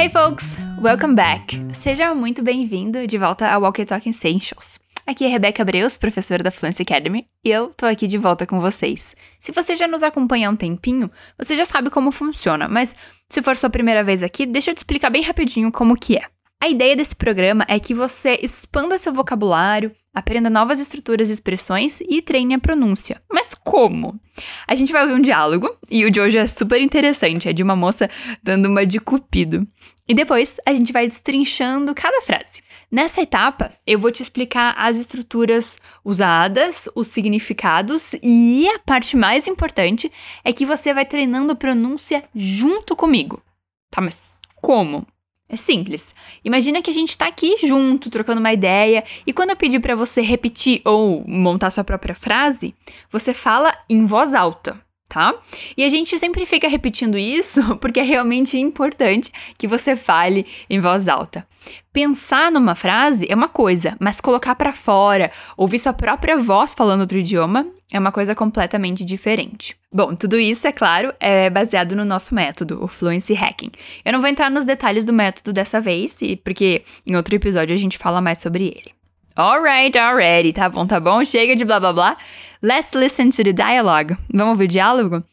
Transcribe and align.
Hey 0.00 0.08
folks, 0.08 0.56
welcome 0.80 1.14
back. 1.14 1.60
Seja 1.74 2.14
muito 2.14 2.42
bem-vindo 2.42 3.06
de 3.06 3.18
volta 3.18 3.46
ao 3.46 3.60
Walkie 3.60 3.84
Talking 3.84 4.12
Essentials. 4.12 4.78
Aqui 5.06 5.26
é 5.26 5.28
Rebeca 5.28 5.62
Breus, 5.62 5.98
professora 5.98 6.42
da 6.42 6.50
Fluency 6.50 6.80
Academy, 6.80 7.26
e 7.44 7.50
eu 7.50 7.70
tô 7.76 7.84
aqui 7.84 8.06
de 8.06 8.16
volta 8.16 8.46
com 8.46 8.58
vocês. 8.58 9.14
Se 9.38 9.52
você 9.52 9.76
já 9.76 9.86
nos 9.86 10.02
acompanha 10.02 10.48
há 10.48 10.50
um 10.50 10.56
tempinho, 10.56 11.10
você 11.36 11.54
já 11.54 11.66
sabe 11.66 11.90
como 11.90 12.10
funciona, 12.10 12.66
mas 12.66 12.96
se 13.28 13.42
for 13.42 13.58
sua 13.58 13.68
primeira 13.68 14.02
vez 14.02 14.22
aqui, 14.22 14.46
deixa 14.46 14.70
eu 14.70 14.74
te 14.74 14.78
explicar 14.78 15.10
bem 15.10 15.20
rapidinho 15.20 15.70
como 15.70 15.94
que 15.94 16.16
é. 16.16 16.22
A 16.62 16.66
ideia 16.70 16.96
desse 16.96 17.14
programa 17.14 17.66
é 17.68 17.78
que 17.78 17.92
você 17.92 18.40
expanda 18.42 18.96
seu 18.96 19.12
vocabulário, 19.12 19.94
aprenda 20.14 20.50
novas 20.50 20.80
estruturas 20.80 21.30
e 21.30 21.32
expressões 21.32 22.00
e 22.00 22.20
treine 22.20 22.54
a 22.54 22.58
pronúncia. 22.58 23.22
Mas 23.30 23.54
como? 23.54 24.20
A 24.66 24.74
gente 24.74 24.92
vai 24.92 25.02
ouvir 25.02 25.14
um 25.14 25.22
diálogo, 25.22 25.76
e 25.90 26.04
o 26.04 26.10
de 26.10 26.20
hoje 26.20 26.38
é 26.38 26.46
super 26.46 26.80
interessante, 26.80 27.48
é 27.48 27.52
de 27.52 27.62
uma 27.62 27.76
moça 27.76 28.08
dando 28.42 28.66
uma 28.66 28.84
de 28.84 28.98
cupido. 28.98 29.66
E 30.08 30.14
depois 30.14 30.56
a 30.66 30.74
gente 30.74 30.92
vai 30.92 31.06
destrinchando 31.06 31.94
cada 31.94 32.20
frase. 32.22 32.62
Nessa 32.90 33.22
etapa, 33.22 33.72
eu 33.86 33.96
vou 33.96 34.10
te 34.10 34.22
explicar 34.22 34.74
as 34.76 34.98
estruturas 34.98 35.80
usadas, 36.04 36.88
os 36.96 37.06
significados 37.06 38.14
e 38.20 38.68
a 38.68 38.80
parte 38.80 39.16
mais 39.16 39.46
importante 39.46 40.10
é 40.42 40.52
que 40.52 40.66
você 40.66 40.92
vai 40.92 41.04
treinando 41.04 41.52
a 41.52 41.56
pronúncia 41.56 42.24
junto 42.34 42.96
comigo. 42.96 43.40
Tá, 43.88 44.00
mas 44.00 44.40
como? 44.56 45.06
É 45.52 45.56
simples. 45.56 46.14
Imagina 46.44 46.80
que 46.80 46.90
a 46.90 46.92
gente 46.92 47.18
tá 47.18 47.26
aqui 47.26 47.56
junto, 47.66 48.08
trocando 48.08 48.38
uma 48.38 48.52
ideia, 48.52 49.02
e 49.26 49.32
quando 49.32 49.50
eu 49.50 49.56
pedir 49.56 49.80
para 49.80 49.96
você 49.96 50.20
repetir 50.20 50.80
ou 50.84 51.24
montar 51.26 51.70
sua 51.70 51.82
própria 51.82 52.14
frase, 52.14 52.72
você 53.10 53.34
fala 53.34 53.76
em 53.88 54.06
voz 54.06 54.32
alta, 54.32 54.80
tá? 55.10 55.34
E 55.76 55.84
a 55.84 55.88
gente 55.88 56.16
sempre 56.18 56.46
fica 56.46 56.68
repetindo 56.68 57.18
isso 57.18 57.76
porque 57.82 57.98
é 58.00 58.04
realmente 58.04 58.56
importante 58.56 59.32
que 59.58 59.66
você 59.66 59.96
fale 59.96 60.46
em 60.70 60.78
voz 60.78 61.08
alta. 61.08 61.46
Pensar 61.92 62.50
numa 62.52 62.76
frase 62.76 63.26
é 63.28 63.34
uma 63.34 63.48
coisa, 63.48 63.96
mas 63.98 64.20
colocar 64.20 64.54
para 64.54 64.72
fora, 64.72 65.30
ouvir 65.56 65.80
sua 65.80 65.92
própria 65.92 66.36
voz 66.36 66.72
falando 66.72 67.00
outro 67.00 67.18
idioma 67.18 67.66
é 67.92 67.98
uma 67.98 68.12
coisa 68.12 68.34
completamente 68.36 69.04
diferente. 69.04 69.76
Bom, 69.92 70.14
tudo 70.14 70.38
isso, 70.38 70.68
é 70.68 70.72
claro, 70.72 71.12
é 71.18 71.50
baseado 71.50 71.96
no 71.96 72.04
nosso 72.04 72.32
método, 72.32 72.82
o 72.82 72.86
Fluency 72.86 73.34
Hacking. 73.34 73.72
Eu 74.04 74.12
não 74.12 74.20
vou 74.20 74.30
entrar 74.30 74.48
nos 74.48 74.64
detalhes 74.64 75.04
do 75.04 75.12
método 75.12 75.52
dessa 75.52 75.80
vez, 75.80 76.20
porque 76.44 76.84
em 77.04 77.16
outro 77.16 77.34
episódio 77.34 77.74
a 77.74 77.78
gente 77.78 77.98
fala 77.98 78.20
mais 78.20 78.38
sobre 78.38 78.66
ele. 78.66 78.99
Alright, 79.36 79.96
already, 79.96 80.52
tá 80.52 80.68
bom, 80.68 80.86
tá 80.86 80.98
bom? 81.00 81.24
Chega 81.24 81.54
de 81.54 81.64
blá 81.64 81.78
blá 81.80 81.92
blá. 81.92 82.16
Let's 82.62 82.94
listen 82.94 83.30
to 83.30 83.44
the 83.44 83.52
dialogue. 83.52 84.16
Vamos 84.32 84.52
ouvir 84.52 84.64
o 84.64 84.68
diálogo? 84.68 85.24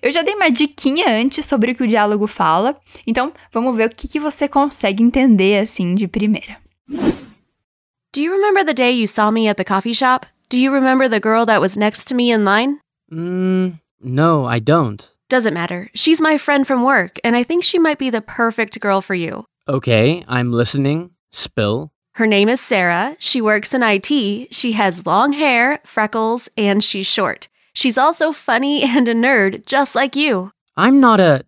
Eu 0.00 0.10
já 0.10 0.22
dei 0.22 0.34
uma 0.34 0.50
diquinha 0.50 1.08
antes 1.08 1.44
sobre 1.46 1.72
o 1.72 1.74
que 1.74 1.82
o 1.82 1.86
diálogo 1.86 2.26
fala, 2.26 2.76
então 3.06 3.32
vamos 3.52 3.74
ver 3.74 3.88
o 3.88 3.94
que, 3.94 4.06
que 4.06 4.20
você 4.20 4.46
consegue 4.46 5.02
entender 5.02 5.60
assim 5.60 5.94
de 5.94 6.06
primeira. 6.06 6.58
Do 6.88 8.20
you 8.20 8.32
remember 8.32 8.64
the 8.64 8.72
day 8.72 8.92
you 8.92 9.06
saw 9.06 9.30
me 9.30 9.48
at 9.48 9.56
the 9.56 9.64
coffee 9.64 9.94
shop? 9.94 10.26
Do 10.48 10.56
you 10.56 10.72
remember 10.72 11.08
the 11.08 11.20
girl 11.20 11.44
that 11.46 11.60
was 11.60 11.76
next 11.76 12.06
to 12.08 12.14
me 12.14 12.30
in 12.30 12.44
line? 12.44 12.78
Mm, 13.12 13.80
no, 14.00 14.46
I 14.46 14.60
don't. 14.60 15.10
Doesn't 15.28 15.54
matter. 15.54 15.88
She's 15.92 16.20
my 16.20 16.38
friend 16.38 16.64
from 16.64 16.84
work, 16.84 17.18
and 17.24 17.34
I 17.34 17.42
think 17.42 17.64
she 17.64 17.80
might 17.80 17.98
be 17.98 18.10
the 18.10 18.20
perfect 18.20 18.78
girl 18.80 19.00
for 19.00 19.14
you. 19.16 19.44
Okay, 19.68 20.24
I'm 20.28 20.52
listening. 20.52 21.10
Spill. 21.32 21.90
Her 22.16 22.26
name 22.26 22.48
is 22.48 22.62
Sarah. 22.62 23.14
She 23.18 23.42
works 23.42 23.74
in 23.74 23.82
IT. 23.82 24.48
She 24.50 24.72
has 24.72 25.04
long 25.04 25.34
hair, 25.34 25.80
freckles, 25.84 26.48
and 26.56 26.82
she's 26.82 27.06
short. 27.06 27.48
She's 27.74 27.98
also 27.98 28.32
funny 28.32 28.82
and 28.96 29.06
a 29.06 29.12
nerd, 29.14 29.66
just 29.66 29.94
like 29.94 30.16
you. 30.16 30.50
I'm 30.78 30.98
not 30.98 31.20
a. 31.20 31.44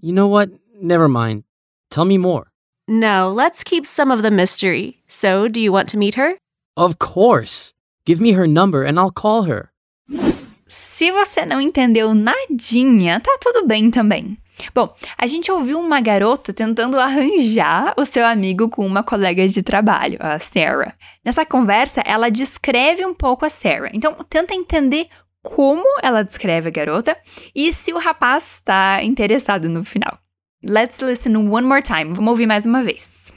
You 0.00 0.12
know 0.12 0.26
what? 0.26 0.50
Never 0.82 1.08
mind. 1.08 1.44
Tell 1.92 2.04
me 2.04 2.18
more. 2.18 2.50
No, 2.88 3.30
let's 3.30 3.62
keep 3.62 3.86
some 3.86 4.10
of 4.10 4.22
the 4.22 4.32
mystery. 4.32 5.00
So, 5.06 5.46
do 5.46 5.60
you 5.60 5.70
want 5.70 5.88
to 5.90 5.96
meet 5.96 6.16
her? 6.16 6.34
Of 6.76 6.98
course. 6.98 7.72
Give 8.04 8.20
me 8.20 8.32
her 8.32 8.48
number 8.48 8.82
and 8.82 8.98
I'll 8.98 9.12
call 9.12 9.44
her. 9.44 9.70
Se 10.66 11.12
você 11.12 11.46
não 11.46 11.60
entendeu 11.60 12.14
nadinha, 12.14 13.20
tá 13.20 13.38
tudo 13.40 13.64
bem 13.64 13.92
também. 13.92 14.36
Bom, 14.74 14.94
a 15.16 15.26
gente 15.26 15.50
ouviu 15.50 15.78
uma 15.78 16.00
garota 16.00 16.52
tentando 16.52 16.98
arranjar 16.98 17.94
o 17.96 18.04
seu 18.04 18.26
amigo 18.26 18.68
com 18.68 18.86
uma 18.86 19.02
colega 19.02 19.46
de 19.46 19.62
trabalho, 19.62 20.18
a 20.20 20.38
Sarah. 20.38 20.94
Nessa 21.24 21.44
conversa, 21.46 22.02
ela 22.04 22.30
descreve 22.30 23.04
um 23.04 23.14
pouco 23.14 23.44
a 23.44 23.50
Sarah. 23.50 23.90
Então, 23.92 24.14
tenta 24.28 24.54
entender 24.54 25.08
como 25.42 25.84
ela 26.02 26.22
descreve 26.22 26.68
a 26.68 26.72
garota 26.72 27.16
e 27.54 27.72
se 27.72 27.92
o 27.92 27.98
rapaz 27.98 28.56
está 28.56 29.02
interessado 29.02 29.68
no 29.68 29.84
final. 29.84 30.18
Let's 30.62 31.00
listen 31.00 31.36
one 31.36 31.66
more 31.66 31.82
time. 31.82 32.12
Vamos 32.12 32.30
ouvir 32.30 32.46
mais 32.46 32.66
uma 32.66 32.82
vez. 32.82 33.32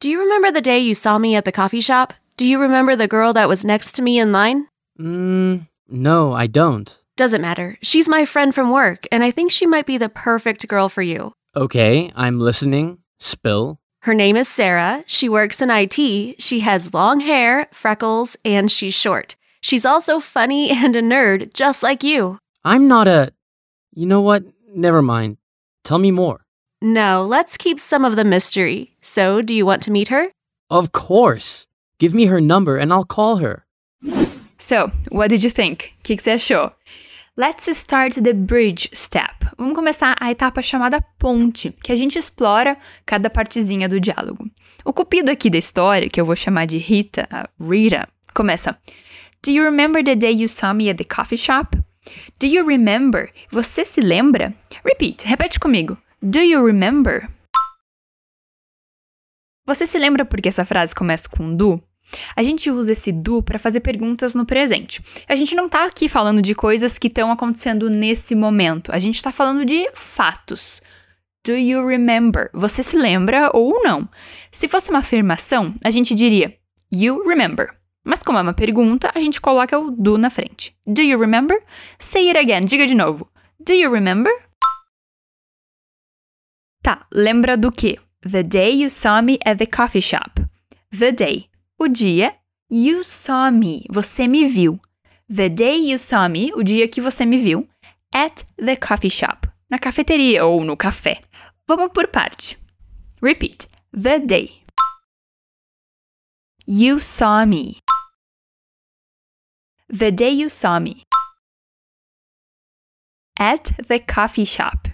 Do 0.00 0.08
you 0.08 0.20
remember 0.20 0.52
the 0.52 0.60
day 0.60 0.78
you 0.78 0.94
saw 0.94 1.18
me 1.18 1.34
at 1.34 1.44
the 1.44 1.52
coffee 1.52 1.80
shop? 1.80 2.14
Do 2.36 2.44
you 2.44 2.60
remember 2.60 2.96
the 2.96 3.08
girl 3.08 3.32
that 3.32 3.48
was 3.48 3.64
next 3.64 3.94
to 3.96 4.02
me 4.02 4.18
in 4.18 4.32
line? 4.32 4.66
Mm, 5.00 5.66
no, 5.88 6.32
I 6.32 6.46
don't. 6.46 6.96
Doesn't 7.16 7.42
matter. 7.42 7.78
She's 7.80 8.08
my 8.08 8.24
friend 8.24 8.52
from 8.52 8.72
work, 8.72 9.06
and 9.12 9.22
I 9.22 9.30
think 9.30 9.52
she 9.52 9.66
might 9.66 9.86
be 9.86 9.98
the 9.98 10.08
perfect 10.08 10.66
girl 10.66 10.88
for 10.88 11.02
you. 11.02 11.32
Okay, 11.54 12.12
I'm 12.16 12.40
listening. 12.40 12.98
Spill. 13.20 13.78
Her 14.02 14.14
name 14.14 14.36
is 14.36 14.48
Sarah. 14.48 15.04
She 15.06 15.28
works 15.28 15.62
in 15.62 15.70
IT. 15.70 16.42
She 16.42 16.60
has 16.60 16.92
long 16.92 17.20
hair, 17.20 17.68
freckles, 17.72 18.36
and 18.44 18.70
she's 18.70 18.94
short. 18.94 19.36
She's 19.60 19.86
also 19.86 20.18
funny 20.18 20.70
and 20.72 20.96
a 20.96 21.02
nerd, 21.02 21.54
just 21.54 21.82
like 21.82 22.02
you. 22.02 22.38
I'm 22.64 22.88
not 22.88 23.06
a. 23.06 23.32
You 23.92 24.06
know 24.06 24.20
what? 24.20 24.42
Never 24.74 25.00
mind. 25.00 25.36
Tell 25.84 25.98
me 25.98 26.10
more. 26.10 26.44
No, 26.82 27.24
let's 27.24 27.56
keep 27.56 27.78
some 27.78 28.04
of 28.04 28.16
the 28.16 28.24
mystery. 28.24 28.96
So, 29.00 29.40
do 29.40 29.54
you 29.54 29.64
want 29.64 29.82
to 29.84 29.90
meet 29.92 30.08
her? 30.08 30.32
Of 30.68 30.90
course. 30.90 31.66
Give 31.98 32.12
me 32.12 32.26
her 32.26 32.40
number 32.40 32.76
and 32.76 32.92
I'll 32.92 33.04
call 33.04 33.36
her. 33.36 33.63
So, 34.58 34.90
what 35.10 35.28
did 35.28 35.44
you 35.44 35.50
think? 35.50 35.94
O 35.98 36.02
que, 36.02 36.16
que 36.16 36.22
você 36.22 36.32
achou? 36.32 36.72
Let's 37.36 37.66
start 37.66 38.14
the 38.22 38.32
bridge 38.32 38.88
step. 38.94 39.44
Vamos 39.58 39.74
começar 39.74 40.16
a 40.20 40.30
etapa 40.30 40.62
chamada 40.62 41.00
ponte, 41.18 41.72
que 41.82 41.90
a 41.90 41.94
gente 41.96 42.16
explora 42.16 42.76
cada 43.04 43.28
partezinha 43.28 43.88
do 43.88 43.98
diálogo. 43.98 44.48
O 44.84 44.92
cupido 44.92 45.32
aqui 45.32 45.50
da 45.50 45.58
história, 45.58 46.08
que 46.08 46.20
eu 46.20 46.24
vou 46.24 46.36
chamar 46.36 46.66
de 46.66 46.78
Rita, 46.78 47.28
Rita, 47.60 48.08
começa: 48.32 48.78
Do 49.42 49.50
you 49.50 49.64
remember 49.64 50.04
the 50.04 50.14
day 50.14 50.32
you 50.32 50.48
saw 50.48 50.72
me 50.72 50.88
at 50.88 50.96
the 50.96 51.04
coffee 51.04 51.36
shop? 51.36 51.76
Do 52.38 52.46
you 52.46 52.64
remember? 52.64 53.32
Você 53.50 53.84
se 53.84 54.00
lembra? 54.00 54.54
Repeat, 54.84 55.26
repete 55.26 55.58
comigo. 55.58 55.98
Do 56.22 56.38
you 56.38 56.64
remember? 56.64 57.28
Você 59.66 59.86
se 59.86 59.98
lembra 59.98 60.24
porque 60.24 60.48
essa 60.48 60.64
frase 60.64 60.94
começa 60.94 61.28
com 61.28 61.56
do? 61.56 61.82
A 62.36 62.42
gente 62.42 62.70
usa 62.70 62.92
esse 62.92 63.12
do 63.12 63.42
para 63.42 63.58
fazer 63.58 63.80
perguntas 63.80 64.34
no 64.34 64.46
presente. 64.46 65.02
A 65.28 65.34
gente 65.34 65.54
não 65.54 65.68
tá 65.68 65.84
aqui 65.84 66.08
falando 66.08 66.42
de 66.42 66.54
coisas 66.54 66.98
que 66.98 67.08
estão 67.08 67.30
acontecendo 67.30 67.88
nesse 67.90 68.34
momento. 68.34 68.92
A 68.92 68.98
gente 68.98 69.16
está 69.16 69.32
falando 69.32 69.64
de 69.64 69.88
fatos. 69.94 70.80
Do 71.46 71.52
you 71.52 71.86
remember? 71.86 72.50
Você 72.54 72.82
se 72.82 72.96
lembra 72.96 73.50
ou 73.52 73.82
não? 73.82 74.08
Se 74.50 74.66
fosse 74.66 74.90
uma 74.90 75.00
afirmação, 75.00 75.74
a 75.84 75.90
gente 75.90 76.14
diria 76.14 76.56
you 76.92 77.22
remember. 77.26 77.68
Mas 78.04 78.22
como 78.22 78.38
é 78.38 78.42
uma 78.42 78.54
pergunta, 78.54 79.10
a 79.14 79.20
gente 79.20 79.40
coloca 79.40 79.78
o 79.78 79.90
do 79.90 80.18
na 80.18 80.30
frente. 80.30 80.76
Do 80.86 81.02
you 81.02 81.18
remember? 81.18 81.62
Say 81.98 82.28
it 82.28 82.38
again. 82.38 82.66
Diga 82.66 82.86
de 82.86 82.94
novo. 82.94 83.28
Do 83.58 83.72
you 83.72 83.90
remember? 83.90 84.32
Tá, 86.82 87.06
lembra 87.10 87.56
do 87.56 87.72
quê? 87.72 87.98
The 88.20 88.42
day 88.42 88.82
you 88.82 88.90
saw 88.90 89.22
me 89.22 89.38
at 89.44 89.58
the 89.58 89.66
coffee 89.66 90.02
shop. 90.02 90.42
The 90.98 91.12
day. 91.12 91.53
O 91.84 91.88
dia. 91.88 92.34
You 92.70 93.04
saw 93.04 93.50
me. 93.50 93.84
Você 93.90 94.26
me 94.26 94.48
viu. 94.48 94.80
The 95.28 95.50
day 95.50 95.90
you 95.90 95.98
saw 95.98 96.30
me. 96.30 96.50
O 96.54 96.62
dia 96.62 96.88
que 96.88 96.98
você 96.98 97.26
me 97.26 97.36
viu. 97.36 97.68
At 98.10 98.42
the 98.56 98.74
coffee 98.74 99.10
shop. 99.10 99.46
Na 99.68 99.78
cafeteria 99.78 100.46
ou 100.46 100.64
no 100.64 100.78
café. 100.78 101.20
Vamos 101.68 101.92
por 101.92 102.08
parte. 102.08 102.58
Repeat. 103.20 103.68
The 103.92 104.18
day. 104.18 104.64
You 106.66 107.00
saw 107.00 107.44
me. 107.46 107.76
The 109.90 110.10
day 110.10 110.40
you 110.40 110.48
saw 110.48 110.80
me. 110.80 111.02
At 113.38 113.72
the 113.88 113.98
coffee 113.98 114.46
shop. 114.46 114.90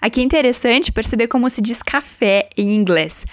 Aqui 0.00 0.20
é 0.20 0.22
interessante 0.22 0.92
perceber 0.92 1.26
como 1.26 1.50
se 1.50 1.60
diz 1.60 1.82
café 1.82 2.48
em 2.56 2.76
inglês. 2.76 3.26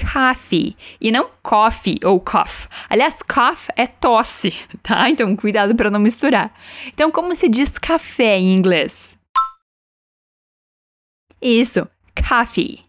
Coffee 0.00 0.76
e 1.00 1.12
não 1.12 1.30
coffee 1.42 1.98
ou 2.04 2.20
cough. 2.20 2.68
Aliás, 2.88 3.22
cough 3.22 3.68
é 3.76 3.86
tosse, 3.86 4.50
tá? 4.82 5.08
Então 5.08 5.36
cuidado 5.36 5.74
para 5.74 5.90
não 5.90 6.00
misturar. 6.00 6.52
Então, 6.88 7.10
como 7.10 7.34
se 7.34 7.48
diz 7.48 7.78
café 7.78 8.38
em 8.38 8.54
inglês? 8.54 9.18
Isso, 11.40 11.88
coffee. 12.28 12.82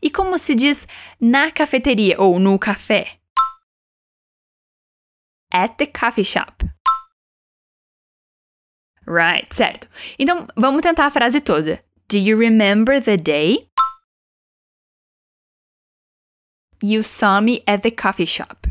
E 0.00 0.10
como 0.10 0.38
se 0.38 0.54
diz 0.54 0.86
na 1.20 1.50
cafeteria 1.50 2.20
ou 2.20 2.38
no 2.38 2.58
café? 2.58 3.18
At 5.52 5.76
the 5.76 5.86
coffee 5.86 6.24
shop. 6.24 6.64
Right, 9.06 9.52
certo. 9.54 9.88
Então, 10.18 10.46
vamos 10.54 10.82
tentar 10.82 11.06
a 11.06 11.10
frase 11.10 11.40
toda. 11.40 11.82
Do 12.10 12.18
you 12.18 12.38
remember 12.38 13.02
the 13.02 13.16
day 13.16 13.67
you 16.80 17.02
saw 17.02 17.40
me 17.40 17.62
at 17.66 17.82
the 17.82 17.90
coffee 17.90 18.26
shop? 18.26 18.66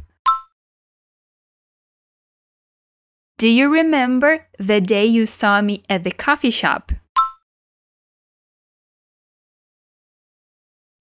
Do 3.37 3.47
you 3.47 3.69
remember 3.69 4.47
the 4.57 4.81
day 4.81 5.05
you 5.05 5.27
saw 5.27 5.61
me 5.61 5.83
at 5.89 6.03
the 6.03 6.11
coffee 6.11 6.51
shop? 6.51 6.91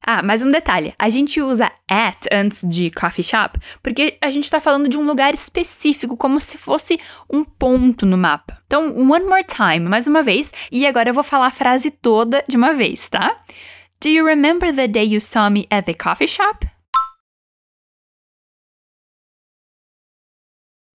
Ah, 0.09 0.23
mais 0.23 0.45
um 0.45 0.51
detalhe. 0.51 0.95
A 0.99 1.09
gente 1.09 1.41
usa 1.41 1.73
at 1.89 2.29
antes 2.31 2.63
de 2.63 2.91
coffee 2.91 3.25
shop 3.25 3.59
porque 3.83 4.17
a 4.21 4.31
gente 4.31 4.45
está 4.45 4.61
falando 4.61 4.89
de 4.89 4.97
um 4.97 5.05
lugar 5.05 5.35
específico, 5.35 6.17
como 6.17 6.41
se 6.41 6.57
fosse 6.57 7.01
um 7.29 7.43
ponto 7.43 8.07
no 8.07 8.17
mapa. 8.17 8.57
Então, 8.67 8.95
one 8.97 9.25
more 9.25 9.43
time, 9.43 9.81
mais 9.81 10.07
uma 10.07 10.23
vez. 10.23 10.53
E 10.71 10.87
agora 10.87 11.11
eu 11.11 11.15
vou 11.15 11.25
falar 11.25 11.47
a 11.47 11.51
frase 11.51 11.91
toda 11.91 12.45
de 12.47 12.57
uma 12.57 12.73
vez, 12.73 13.09
tá? 13.09 13.35
Do 14.01 14.09
you 14.09 14.25
remember 14.25 14.73
the 14.73 14.87
day 14.87 15.07
you 15.07 15.21
saw 15.21 15.51
me 15.51 15.67
at 15.71 15.87
the 15.87 15.95
coffee 15.95 16.29
shop? 16.29 16.69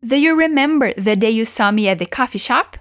Do 0.03 0.15
you 0.15 0.35
remember 0.35 0.91
the 0.95 1.15
day 1.15 1.29
you 1.29 1.45
saw 1.45 1.69
me 1.69 1.87
at 1.87 1.99
the 1.99 2.07
coffee 2.07 2.39
shop? 2.39 2.75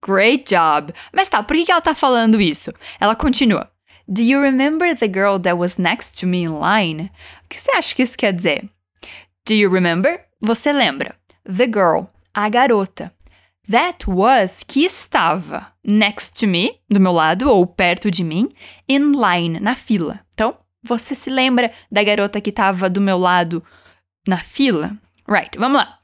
Great 0.00 0.46
job! 0.46 0.92
Mas 1.12 1.28
tá, 1.28 1.42
por 1.42 1.56
que 1.56 1.68
ela 1.68 1.80
tá 1.80 1.96
falando 1.96 2.40
isso? 2.40 2.72
Ela 3.00 3.16
continua. 3.16 3.68
Do 4.06 4.22
you 4.22 4.40
remember 4.40 4.94
the 4.94 5.08
girl 5.08 5.40
that 5.40 5.58
was 5.58 5.78
next 5.78 6.20
to 6.20 6.28
me 6.28 6.44
in 6.44 6.60
line? 6.60 7.10
O 7.44 7.48
que 7.48 7.60
você 7.60 7.72
acha 7.72 7.92
que 7.92 8.02
isso 8.02 8.16
quer 8.16 8.32
dizer? 8.32 8.68
Do 9.44 9.54
you 9.54 9.68
remember? 9.68 10.20
Você 10.40 10.72
lembra. 10.72 11.16
The 11.44 11.66
girl, 11.66 12.06
a 12.32 12.48
garota. 12.48 13.12
That 13.68 14.08
was, 14.08 14.62
que 14.62 14.84
estava 14.84 15.72
next 15.84 16.38
to 16.38 16.46
me, 16.46 16.80
do 16.88 17.00
meu 17.00 17.12
lado 17.12 17.50
ou 17.50 17.66
perto 17.66 18.12
de 18.12 18.22
mim, 18.22 18.48
in 18.88 19.12
line, 19.12 19.58
na 19.58 19.74
fila. 19.74 20.20
Você 20.82 21.14
se 21.14 21.30
lembra 21.30 21.72
da 21.90 22.02
garota 22.02 22.40
que 22.40 22.50
estava 22.50 22.88
do 22.88 23.00
meu 23.00 23.18
lado 23.18 23.64
na 24.26 24.38
fila? 24.38 24.96
Right, 25.28 25.56
vamos 25.58 25.78
lá. 25.78 25.98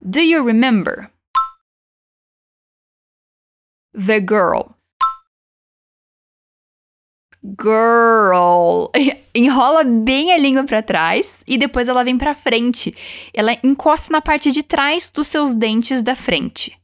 Do 0.00 0.20
you 0.20 0.44
remember? 0.44 1.10
The 3.92 4.20
girl. 4.20 4.74
Girl. 7.44 8.90
Enrola 9.34 9.84
bem 9.84 10.32
a 10.32 10.38
língua 10.38 10.64
para 10.64 10.82
trás 10.82 11.44
e 11.46 11.58
depois 11.58 11.88
ela 11.88 12.02
vem 12.02 12.16
para 12.16 12.34
frente. 12.34 12.94
Ela 13.34 13.52
encosta 13.62 14.12
na 14.12 14.22
parte 14.22 14.50
de 14.50 14.62
trás 14.62 15.10
dos 15.10 15.26
seus 15.26 15.54
dentes 15.54 16.02
da 16.02 16.16
frente. 16.16 16.76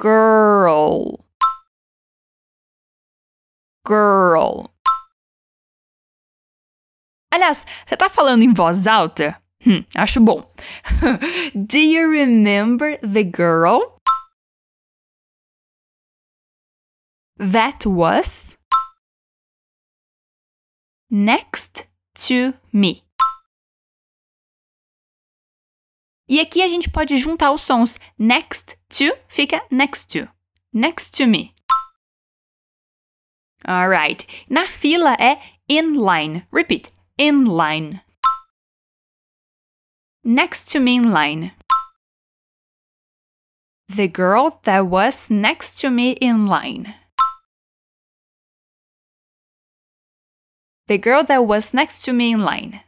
Girl. 0.00 1.18
Girl. 3.86 4.66
Aliás, 7.30 7.66
você 7.86 7.96
tá 7.96 8.08
falando 8.08 8.42
em 8.42 8.52
voz 8.52 8.86
alta? 8.86 9.40
Hum, 9.66 9.84
acho 9.94 10.20
bom. 10.20 10.50
Do 11.54 11.78
you 11.78 12.08
remember 12.10 12.98
the 13.00 13.24
girl? 13.24 13.98
that 17.38 17.86
was 17.86 18.56
next 21.10 21.86
to 22.14 22.54
me. 22.72 23.04
E 26.28 26.40
aqui 26.40 26.62
a 26.62 26.68
gente 26.68 26.90
pode 26.90 27.16
juntar 27.16 27.52
os 27.52 27.62
sons 27.62 27.98
next 28.18 28.76
to 28.90 29.16
fica 29.28 29.62
next 29.70 30.10
to. 30.12 30.28
Next 30.74 31.16
to 31.16 31.26
me. 31.26 31.54
Alright. 33.66 34.26
Na 34.48 34.66
fila 34.66 35.16
é 35.18 35.40
in 35.68 35.94
line. 35.94 36.46
Repeat. 36.52 36.92
In 37.20 37.46
line. 37.46 38.00
Next 40.22 40.70
to 40.70 40.78
me 40.78 40.94
in 40.94 41.10
line. 41.10 41.50
The 43.88 44.06
girl 44.06 44.60
that 44.62 44.86
was 44.86 45.28
next 45.28 45.80
to 45.80 45.90
me 45.90 46.12
in 46.20 46.46
line. 46.46 46.94
The 50.86 50.98
girl 50.98 51.24
that 51.24 51.44
was 51.44 51.74
next 51.74 52.04
to 52.04 52.12
me 52.12 52.30
in 52.30 52.44
line. 52.44 52.82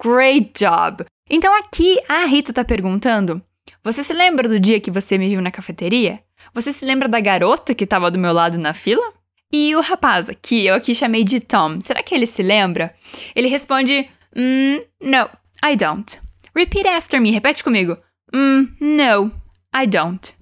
Great 0.00 0.58
job! 0.58 1.04
Então 1.28 1.54
aqui 1.54 1.98
a 2.08 2.24
Rita 2.24 2.50
tá 2.50 2.64
perguntando: 2.64 3.42
Você 3.84 4.02
se 4.02 4.14
lembra 4.14 4.48
do 4.48 4.58
dia 4.58 4.80
que 4.80 4.90
você 4.90 5.18
me 5.18 5.28
viu 5.28 5.42
na 5.42 5.50
cafeteria? 5.50 6.24
Você 6.54 6.72
se 6.72 6.86
lembra 6.86 7.10
da 7.10 7.20
garota 7.20 7.74
que 7.74 7.84
estava 7.84 8.10
do 8.10 8.18
meu 8.18 8.32
lado 8.32 8.56
na 8.56 8.72
fila? 8.72 9.21
E 9.52 9.76
o 9.76 9.82
rapaz, 9.82 10.30
que 10.40 10.64
eu 10.64 10.74
aqui 10.74 10.94
chamei 10.94 11.24
de 11.24 11.38
Tom, 11.38 11.78
será 11.80 12.02
que 12.02 12.14
ele 12.14 12.26
se 12.26 12.42
lembra? 12.42 12.94
Ele 13.34 13.48
responde: 13.48 14.08
mm, 14.34 14.78
No, 15.02 15.28
I 15.62 15.76
don't. 15.76 16.18
Repeat 16.54 16.88
after 16.88 17.20
me, 17.20 17.30
repete 17.30 17.62
comigo. 17.62 17.98
Mm, 18.34 18.68
no, 18.80 19.30
I 19.74 19.86
don't. 19.86 20.34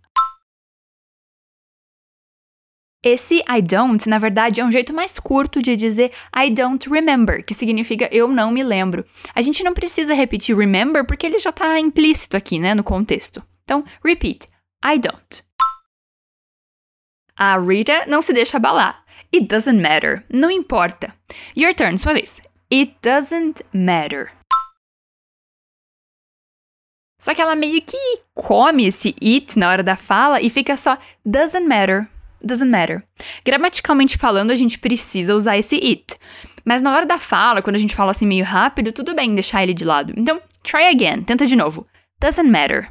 Esse 3.02 3.42
I 3.48 3.62
don't, 3.62 4.06
na 4.08 4.18
verdade, 4.18 4.60
é 4.60 4.64
um 4.64 4.70
jeito 4.70 4.92
mais 4.92 5.18
curto 5.18 5.62
de 5.62 5.74
dizer 5.74 6.12
I 6.36 6.50
don't 6.50 6.88
remember, 6.88 7.42
que 7.42 7.54
significa 7.54 8.08
eu 8.12 8.28
não 8.28 8.50
me 8.50 8.62
lembro. 8.62 9.04
A 9.34 9.40
gente 9.40 9.64
não 9.64 9.72
precisa 9.72 10.12
repetir 10.14 10.56
remember 10.56 11.04
porque 11.06 11.26
ele 11.26 11.38
já 11.38 11.50
está 11.50 11.80
implícito 11.80 12.36
aqui, 12.36 12.58
né, 12.58 12.74
no 12.74 12.84
contexto. 12.84 13.42
Então, 13.64 13.82
repeat. 14.04 14.46
I 14.84 14.98
don't. 14.98 15.42
A 17.40 17.58
Rita 17.58 18.04
não 18.06 18.20
se 18.20 18.34
deixa 18.34 18.58
abalar. 18.58 19.02
It 19.34 19.46
doesn't 19.46 19.80
matter. 19.80 20.22
Não 20.30 20.50
importa. 20.50 21.14
Your 21.56 21.74
turn, 21.74 21.96
sua 21.96 22.12
vez. 22.12 22.42
It 22.70 22.94
doesn't 23.02 23.62
matter. 23.72 24.30
Só 27.18 27.34
que 27.34 27.40
ela 27.40 27.56
meio 27.56 27.80
que 27.80 27.96
come 28.34 28.86
esse 28.86 29.14
it 29.22 29.58
na 29.58 29.70
hora 29.70 29.82
da 29.82 29.96
fala 29.96 30.42
e 30.42 30.50
fica 30.50 30.76
só 30.76 30.98
doesn't 31.24 31.66
matter 31.66 32.06
doesn't 32.44 32.70
matter. 32.70 33.02
Gramaticalmente 33.42 34.18
falando, 34.18 34.50
a 34.50 34.54
gente 34.54 34.78
precisa 34.78 35.34
usar 35.34 35.56
esse 35.56 35.76
it. 35.76 36.16
Mas 36.62 36.82
na 36.82 36.94
hora 36.94 37.06
da 37.06 37.18
fala, 37.18 37.62
quando 37.62 37.76
a 37.76 37.78
gente 37.78 37.96
fala 37.96 38.10
assim 38.10 38.26
meio 38.26 38.44
rápido, 38.44 38.92
tudo 38.92 39.14
bem 39.14 39.34
deixar 39.34 39.62
ele 39.62 39.72
de 39.72 39.84
lado. 39.84 40.12
Então, 40.14 40.42
try 40.62 40.84
again, 40.84 41.22
tenta 41.22 41.46
de 41.46 41.56
novo. 41.56 41.86
Doesn't 42.20 42.50
matter. 42.50 42.90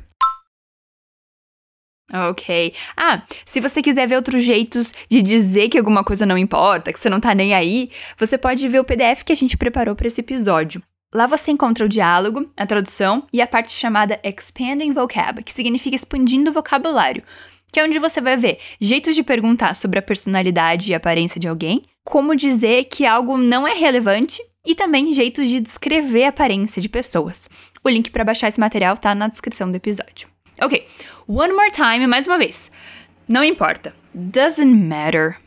Ok. 2.12 2.74
Ah, 2.98 3.22
se 3.46 3.60
você 3.60 3.82
quiser 3.82 4.08
ver 4.08 4.16
outros 4.16 4.44
jeitos 4.44 4.94
de 5.10 5.22
dizer 5.22 5.70
que 5.70 5.78
alguma 5.78 6.04
coisa 6.04 6.26
não 6.26 6.38
importa, 6.38 6.92
que 6.92 7.00
você 7.00 7.10
não 7.10 7.20
tá 7.20 7.36
nem 7.36 7.54
aí, 7.54 7.92
você 8.18 8.38
pode 8.38 8.68
ver 8.68 8.80
o 8.80 8.84
PDF 8.84 9.24
que 9.24 9.32
a 9.32 9.36
gente 9.36 9.58
preparou 9.58 9.96
para 9.96 10.08
esse 10.08 10.22
episódio. 10.22 10.82
Lá 11.14 11.26
você 11.26 11.52
encontra 11.52 11.86
o 11.86 11.90
diálogo, 11.90 12.50
a 12.56 12.66
tradução 12.66 13.26
e 13.34 13.42
a 13.42 13.48
parte 13.48 13.72
chamada 13.72 14.20
Expanding 14.24 14.94
Vocab, 14.94 15.44
que 15.44 15.54
significa 15.54 15.96
expandindo 15.96 16.52
o 16.52 16.54
vocabulário 16.54 17.24
que 17.72 17.80
é 17.80 17.84
onde 17.84 18.00
você 18.00 18.20
vai 18.20 18.36
ver 18.36 18.60
jeitos 18.80 19.16
de 19.16 19.24
perguntar 19.24 19.76
sobre 19.76 20.00
a 20.00 20.02
personalidade 20.02 20.92
e 20.92 20.96
aparência 20.96 21.40
de 21.40 21.48
alguém, 21.48 21.84
como 22.04 22.36
dizer 22.36 22.86
que 22.86 23.06
algo 23.06 23.38
não 23.38 23.68
é 23.68 23.74
relevante 23.74 24.42
e 24.66 24.76
também 24.76 25.14
jeitos 25.14 25.50
de 25.50 25.60
descrever 25.60 26.26
a 26.26 26.30
aparência 26.30 26.82
de 26.82 26.90
pessoas. 26.90 27.50
O 27.84 27.90
link 27.90 28.10
para 28.10 28.26
baixar 28.26 28.48
esse 28.48 28.60
material 28.60 28.98
tá 28.98 29.14
na 29.16 29.28
descrição 29.28 29.70
do 29.70 29.76
episódio. 29.76 30.28
Ok, 30.62 30.86
one 31.28 31.54
more 31.54 31.72
time, 31.72 32.06
mais 32.08 32.28
uma 32.28 32.38
vez. 32.38 32.72
Não 33.28 33.44
importa. 33.44 33.94
Doesn't 34.14 34.74
matter. 34.74 35.38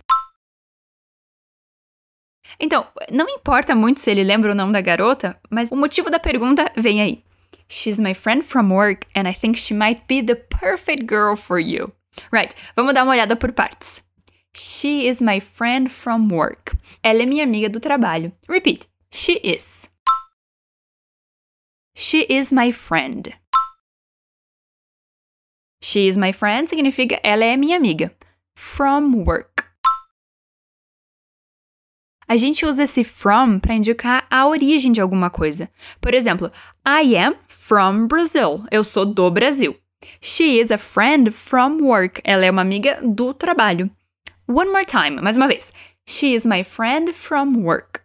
Então, 2.58 2.86
não 3.10 3.28
importa 3.28 3.74
muito 3.74 4.00
se 4.00 4.10
ele 4.10 4.24
lembra 4.24 4.50
ou 4.50 4.54
não 4.54 4.70
da 4.70 4.80
garota, 4.80 5.38
mas 5.50 5.72
o 5.72 5.76
motivo 5.76 6.10
da 6.10 6.18
pergunta 6.18 6.70
vem 6.76 7.00
aí. 7.00 7.24
She's 7.68 7.98
my 7.98 8.14
friend 8.14 8.42
from 8.42 8.72
work 8.72 9.06
and 9.16 9.28
I 9.28 9.34
think 9.34 9.58
she 9.58 9.74
might 9.74 10.02
be 10.06 10.22
the 10.22 10.34
perfect 10.34 11.06
girl 11.06 11.36
for 11.36 11.58
you. 11.58 11.92
Right, 12.30 12.54
vamos 12.76 12.94
dar 12.94 13.04
uma 13.04 13.12
olhada 13.12 13.34
por 13.36 13.52
partes. 13.52 14.02
She 14.54 15.08
is 15.08 15.22
my 15.22 15.40
friend 15.40 15.90
from 15.90 16.28
work. 16.30 16.76
Ela 17.02 17.22
é 17.22 17.26
minha 17.26 17.44
amiga 17.44 17.70
do 17.70 17.80
trabalho. 17.80 18.32
Repeat. 18.48 18.86
She 19.10 19.40
is. 19.42 19.88
She 21.96 22.26
is 22.28 22.52
my 22.52 22.70
friend. 22.72 23.32
She 25.82 26.06
is 26.06 26.16
my 26.16 26.32
friend 26.32 26.68
significa 26.68 27.18
ela 27.24 27.44
é 27.44 27.56
minha 27.56 27.76
amiga. 27.76 28.12
From 28.54 29.24
work. 29.24 29.64
A 32.28 32.36
gente 32.36 32.64
usa 32.64 32.84
esse 32.84 33.02
from 33.02 33.58
para 33.58 33.74
indicar 33.74 34.24
a 34.30 34.46
origem 34.46 34.92
de 34.92 35.00
alguma 35.00 35.28
coisa. 35.28 35.68
Por 36.00 36.14
exemplo, 36.14 36.52
I 36.86 37.16
am 37.16 37.34
from 37.48 38.06
Brazil. 38.06 38.64
Eu 38.70 38.84
sou 38.84 39.04
do 39.04 39.28
Brasil. 39.28 39.76
She 40.20 40.60
is 40.60 40.70
a 40.70 40.78
friend 40.78 41.32
from 41.32 41.82
work. 41.82 42.22
Ela 42.24 42.46
é 42.46 42.50
uma 42.50 42.62
amiga 42.62 43.00
do 43.02 43.34
trabalho. 43.34 43.90
One 44.46 44.70
more 44.70 44.84
time, 44.84 45.20
mais 45.20 45.36
uma 45.36 45.48
vez. 45.48 45.72
She 46.06 46.32
is 46.32 46.46
my 46.46 46.62
friend 46.62 47.12
from 47.12 47.64
work. 47.64 48.01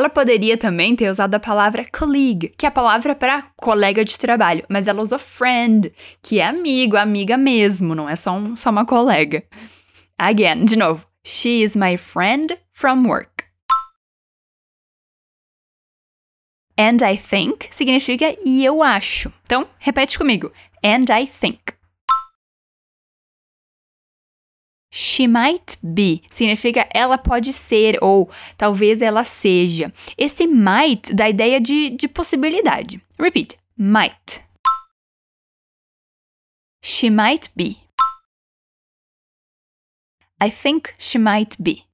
Ela 0.00 0.08
poderia 0.08 0.56
também 0.56 0.96
ter 0.96 1.10
usado 1.10 1.34
a 1.34 1.38
palavra 1.38 1.84
colleague, 1.92 2.54
que 2.56 2.64
é 2.64 2.70
a 2.70 2.72
palavra 2.72 3.14
para 3.14 3.42
colega 3.54 4.02
de 4.02 4.18
trabalho, 4.18 4.64
mas 4.66 4.88
ela 4.88 5.02
usou 5.02 5.18
friend, 5.18 5.92
que 6.22 6.40
é 6.40 6.46
amigo, 6.46 6.96
amiga 6.96 7.36
mesmo, 7.36 7.94
não 7.94 8.08
é 8.08 8.16
só, 8.16 8.32
um, 8.32 8.56
só 8.56 8.70
uma 8.70 8.86
colega. 8.86 9.44
Again, 10.18 10.64
de 10.64 10.76
novo. 10.76 11.06
She 11.22 11.62
is 11.62 11.76
my 11.76 11.98
friend 11.98 12.58
from 12.72 13.06
work. 13.06 13.44
And 16.78 17.06
I 17.06 17.18
think 17.18 17.68
significa 17.70 18.34
e 18.42 18.64
eu 18.64 18.82
acho. 18.82 19.30
Então, 19.42 19.68
repete 19.78 20.16
comigo. 20.16 20.50
And 20.82 21.14
I 21.14 21.26
think. 21.26 21.60
She 24.92 25.28
might 25.28 25.76
be 25.82 26.22
significa 26.28 26.88
ela 26.92 27.16
pode 27.16 27.52
ser 27.52 27.96
ou 28.02 28.28
talvez 28.56 29.00
ela 29.00 29.22
seja. 29.22 29.92
Esse 30.18 30.46
might 30.46 31.14
dá 31.14 31.28
ideia 31.28 31.60
de, 31.60 31.90
de 31.90 32.08
possibilidade. 32.08 33.00
Repeat. 33.18 33.56
Might. 33.76 34.44
She 36.82 37.08
might 37.08 37.50
be. 37.54 37.78
I 40.40 40.50
think 40.50 40.94
she 40.98 41.18
might 41.18 41.56
be. 41.62 41.84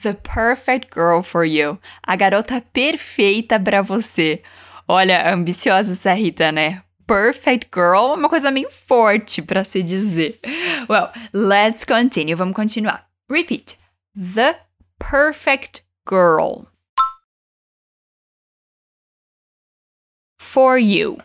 The 0.00 0.14
perfect 0.14 0.94
girl 0.94 1.22
for 1.22 1.44
you. 1.44 1.78
A 2.02 2.16
garota 2.16 2.60
perfeita 2.60 3.60
para 3.60 3.82
você. 3.82 4.42
Olha, 4.88 5.30
ambiciosa 5.32 5.92
essa 5.92 6.14
Rita, 6.14 6.50
né? 6.50 6.82
Perfect 7.10 7.72
girl, 7.72 8.14
uma 8.14 8.28
coisa 8.28 8.52
meio 8.52 8.70
forte 8.70 9.42
para 9.42 9.64
se 9.64 9.82
dizer. 9.82 10.38
Well, 10.88 11.12
let's 11.32 11.84
continue. 11.84 12.36
Vamos 12.36 12.54
continuar. 12.54 13.04
Repeat. 13.28 13.76
The 14.14 14.56
perfect 15.00 15.82
girl. 16.06 16.68
For 20.38 20.78
you. 20.78 21.18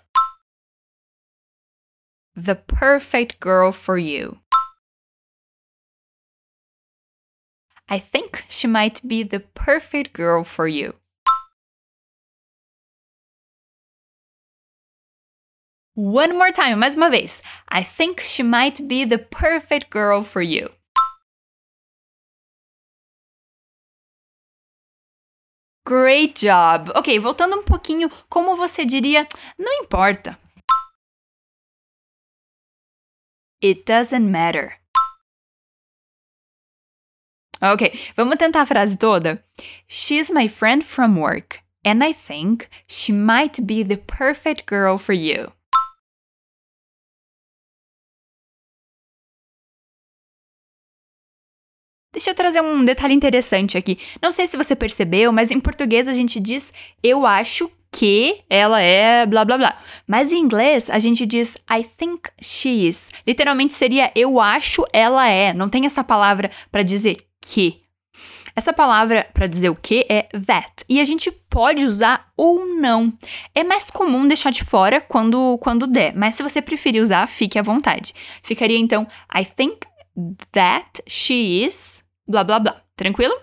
The 2.35 2.55
perfect 2.55 3.39
girl 3.39 3.71
for 3.71 3.99
you. 3.99 4.39
I 7.87 7.99
think 7.99 8.43
she 8.49 8.67
might 8.67 9.07
be 9.07 9.21
the 9.21 9.39
perfect 9.39 10.13
girl 10.13 10.43
for 10.43 10.67
you. 10.67 10.95
One 15.97 16.33
more 16.37 16.51
time, 16.51 16.75
mais 16.75 16.95
uma 16.95 17.09
vez. 17.09 17.41
I 17.69 17.81
think 17.81 18.21
she 18.21 18.43
might 18.43 18.85
be 18.85 19.05
the 19.05 19.17
perfect 19.17 19.89
girl 19.89 20.21
for 20.23 20.41
you. 20.41 20.69
Great 25.85 26.35
job! 26.35 26.91
Ok, 26.95 27.17
voltando 27.19 27.55
um 27.57 27.63
pouquinho, 27.63 28.09
como 28.27 28.57
você 28.57 28.83
diria, 28.83 29.25
não 29.57 29.71
importa. 29.83 30.37
It 33.63 33.85
doesn't 33.85 34.29
matter. 34.29 34.81
Ok, 37.61 37.93
vamos 38.17 38.37
tentar 38.37 38.63
a 38.63 38.65
frase 38.65 38.97
toda? 38.97 39.41
She's 39.87 40.29
my 40.29 40.49
friend 40.49 40.83
from 40.83 41.17
work, 41.17 41.61
and 41.85 42.03
I 42.03 42.11
think 42.11 42.67
she 42.85 43.13
might 43.13 43.61
be 43.65 43.81
the 43.81 43.95
perfect 43.95 44.65
girl 44.65 44.97
for 44.97 45.13
you. 45.13 45.53
Deixa 52.15 52.29
eu 52.29 52.33
trazer 52.33 52.61
um 52.61 52.85
detalhe 52.85 53.13
interessante 53.13 53.77
aqui. 53.77 53.99
Não 54.21 54.31
sei 54.31 54.47
se 54.47 54.55
você 54.55 54.73
percebeu, 54.73 55.33
mas 55.33 55.51
em 55.51 55.59
português 55.59 56.07
a 56.07 56.13
gente 56.13 56.39
diz 56.39 56.73
eu 57.03 57.25
acho 57.25 57.69
que 57.91 58.39
ela 58.49 58.79
é 58.79 59.25
blá 59.25 59.43
blá 59.43 59.57
blá. 59.57 59.77
Mas 60.07 60.31
em 60.31 60.37
inglês 60.37 60.89
a 60.89 60.97
gente 60.97 61.25
diz 61.25 61.57
I 61.69 61.83
think 61.83 62.29
she 62.41 62.87
is. 62.87 63.11
Literalmente 63.27 63.73
seria 63.73 64.13
eu 64.15 64.39
acho 64.39 64.85
ela 64.93 65.27
é. 65.27 65.53
Não 65.53 65.67
tem 65.67 65.85
essa 65.85 66.05
palavra 66.05 66.49
para 66.71 66.83
dizer 66.83 67.17
que. 67.41 67.81
Essa 68.55 68.71
palavra 68.71 69.27
para 69.33 69.45
dizer 69.45 69.67
o 69.67 69.75
que 69.75 70.05
é 70.07 70.29
that. 70.45 70.85
E 70.87 71.01
a 71.01 71.03
gente 71.03 71.29
pode 71.49 71.85
usar 71.85 72.31
ou 72.37 72.65
não. 72.77 73.11
É 73.53 73.61
mais 73.61 73.91
comum 73.91 74.25
deixar 74.25 74.51
de 74.51 74.63
fora 74.63 75.01
quando, 75.01 75.57
quando 75.57 75.85
der, 75.85 76.15
mas 76.15 76.37
se 76.37 76.43
você 76.43 76.61
preferir 76.61 77.01
usar, 77.01 77.27
fique 77.27 77.59
à 77.59 77.61
vontade. 77.61 78.15
Ficaria 78.41 78.79
então 78.79 79.05
I 79.37 79.43
think 79.43 79.85
that 80.53 81.03
she 81.09 81.65
is 81.65 82.04
blá 82.27 82.43
blá 82.43 82.59
blá. 82.59 82.81
Tranquilo? 82.95 83.35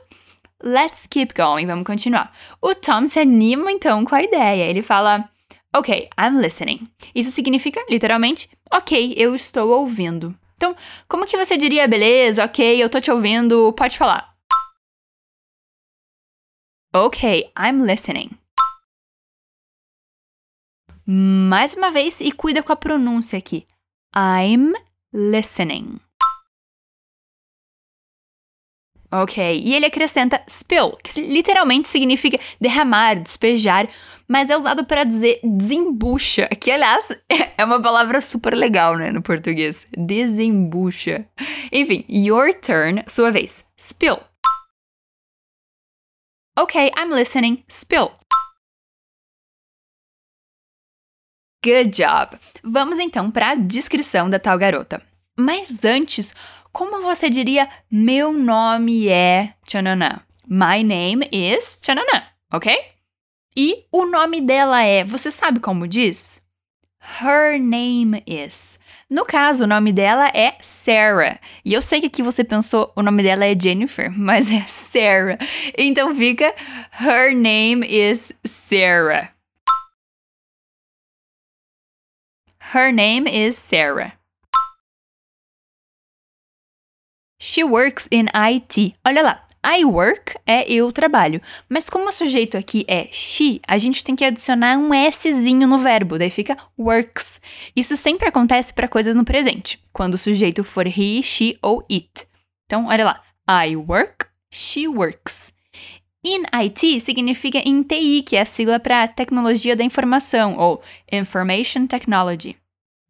Let's 0.63 1.07
keep 1.07 1.35
going, 1.35 1.67
vamos 1.67 1.85
continuar. 1.85 2.33
O 2.61 2.75
Tom 2.75 3.07
se 3.07 3.19
anima 3.19 3.73
então 3.73 4.05
com 4.05 4.15
a 4.15 4.23
ideia. 4.23 4.65
Ele 4.65 4.83
fala: 4.83 5.29
Ok, 5.75 6.09
I'm 6.19 6.41
listening. 6.41 6.87
Isso 7.15 7.31
significa, 7.31 7.85
literalmente, 7.89 8.51
ok, 8.71 9.15
eu 9.17 9.35
estou 9.35 9.71
ouvindo. 9.71 10.37
Então, 10.57 10.77
como 11.09 11.27
que 11.27 11.37
você 11.37 11.57
diria, 11.57 11.89
beleza, 11.89 12.45
ok, 12.45 12.83
eu 12.83 12.89
tô 12.89 13.01
te 13.01 13.11
ouvindo, 13.11 13.73
pode 13.73 13.99
falar. 13.99 14.33
Ok, 16.95 17.51
I'm 17.59 17.83
listening. 17.83 18.31
Mais 21.07 21.75
uma 21.75 21.91
vez, 21.91 22.21
e 22.21 22.31
cuida 22.31 22.63
com 22.63 22.73
a 22.73 22.77
pronúncia 22.77 23.39
aqui. 23.39 23.67
I'm 24.15 24.75
listening. 25.13 25.99
Ok, 29.15 29.61
e 29.63 29.75
ele 29.75 29.85
acrescenta 29.85 30.43
spill, 30.49 30.97
que 31.05 31.21
literalmente 31.21 31.87
significa 31.87 32.39
derramar, 32.59 33.21
despejar, 33.21 33.87
mas 34.27 34.49
é 34.49 34.57
usado 34.57 34.87
para 34.87 35.05
dizer 35.05 35.39
desembucha, 35.45 36.49
que 36.49 36.71
aliás 36.71 37.11
é 37.59 37.63
uma 37.63 37.81
palavra 37.83 38.23
super 38.23 38.55
legal, 38.55 38.97
né, 38.97 39.13
no 39.13 39.21
português. 39.21 39.87
Desembucha. 39.95 41.29
Enfim, 41.71 42.07
your 42.09 42.55
turn, 42.55 43.05
sua 43.07 43.31
vez. 43.31 43.63
Spill. 43.79 44.19
Ok, 46.59 46.91
I'm 46.97 47.15
listening. 47.15 47.63
Spill. 47.71 48.13
Good 51.63 51.91
job! 51.91 52.39
Vamos 52.65 52.99
então 52.99 53.31
para 53.31 53.51
a 53.51 53.55
descrição 53.55 54.31
da 54.31 54.39
tal 54.39 54.59
garota. 54.59 55.03
Mas 55.37 55.85
antes, 55.85 56.35
como 56.73 57.03
você 57.03 57.29
diria 57.29 57.69
meu 57.91 58.33
nome 58.33 59.09
é 59.09 59.55
tchananã? 59.67 60.21
My 60.49 60.83
name 60.83 61.29
is 61.31 61.79
tchananã, 61.79 62.25
ok? 62.53 62.75
E 63.57 63.85
o 63.93 64.07
nome 64.07 64.41
dela 64.41 64.83
é, 64.83 65.05
você 65.05 65.31
sabe 65.31 65.61
como 65.61 65.87
diz? 65.87 66.43
Her 67.21 67.61
name 67.61 68.23
is. 68.27 68.79
No 69.11 69.27
caso, 69.27 69.65
o 69.65 69.67
nome 69.67 69.93
dela 69.93 70.29
é 70.29 70.57
Sarah. 70.63 71.39
E 71.65 71.75
eu 71.75 71.83
sei 71.83 72.01
que 72.01 72.07
aqui 72.07 72.23
você 72.23 72.43
pensou 72.43 72.91
o 72.97 73.03
nome 73.03 73.23
dela 73.23 73.45
é 73.45 73.59
Jennifer, 73.59 74.11
mas 74.17 74.51
é 74.51 74.63
Sarah. 74.67 75.37
Então 75.77 76.15
fica 76.15 76.55
Her 76.99 77.35
name 77.35 77.87
is 77.87 78.33
Sarah. 78.47 79.31
Her 82.73 82.91
name 82.91 83.29
is 83.29 83.57
Sarah. 83.57 84.22
She 87.45 87.65
works 87.65 88.07
in 88.13 88.27
IT. 88.33 88.95
Olha 89.05 89.21
lá, 89.21 89.45
I 89.67 89.85
work 89.85 90.37
é 90.47 90.63
eu 90.71 90.93
trabalho. 90.93 91.43
Mas 91.69 91.91
como 91.91 92.09
o 92.09 92.13
sujeito 92.13 92.57
aqui 92.57 92.85
é 92.87 93.09
she, 93.11 93.61
a 93.67 93.77
gente 93.79 94.05
tem 94.05 94.15
que 94.15 94.25
adicionar 94.25 94.79
um 94.79 94.91
Szinho 95.11 95.67
no 95.67 95.77
verbo, 95.77 96.19
daí 96.19 96.31
fica 96.31 96.57
works. 96.79 97.41
Isso 97.75 97.97
sempre 97.97 98.29
acontece 98.29 98.73
para 98.73 98.87
coisas 98.87 99.17
no 99.17 99.25
presente, 99.25 99.83
quando 99.93 100.15
o 100.15 100.19
sujeito 100.19 100.63
for 100.63 100.87
he, 100.87 101.21
she 101.21 101.59
ou 101.61 101.85
it. 101.91 102.29
Então, 102.67 102.87
olha 102.87 103.05
lá, 103.05 103.21
I 103.51 103.75
work, 103.75 104.25
she 104.49 104.87
works. 104.87 105.53
In 106.25 106.45
IT 106.55 107.01
significa 107.01 107.59
em 107.59 107.83
TI, 107.83 108.23
que 108.23 108.37
é 108.37 108.43
a 108.43 108.47
sigla 108.47 108.79
para 108.79 109.09
tecnologia 109.09 109.75
da 109.75 109.83
informação 109.83 110.57
ou 110.59 110.81
Information 111.11 111.89
Technology. 111.89 112.57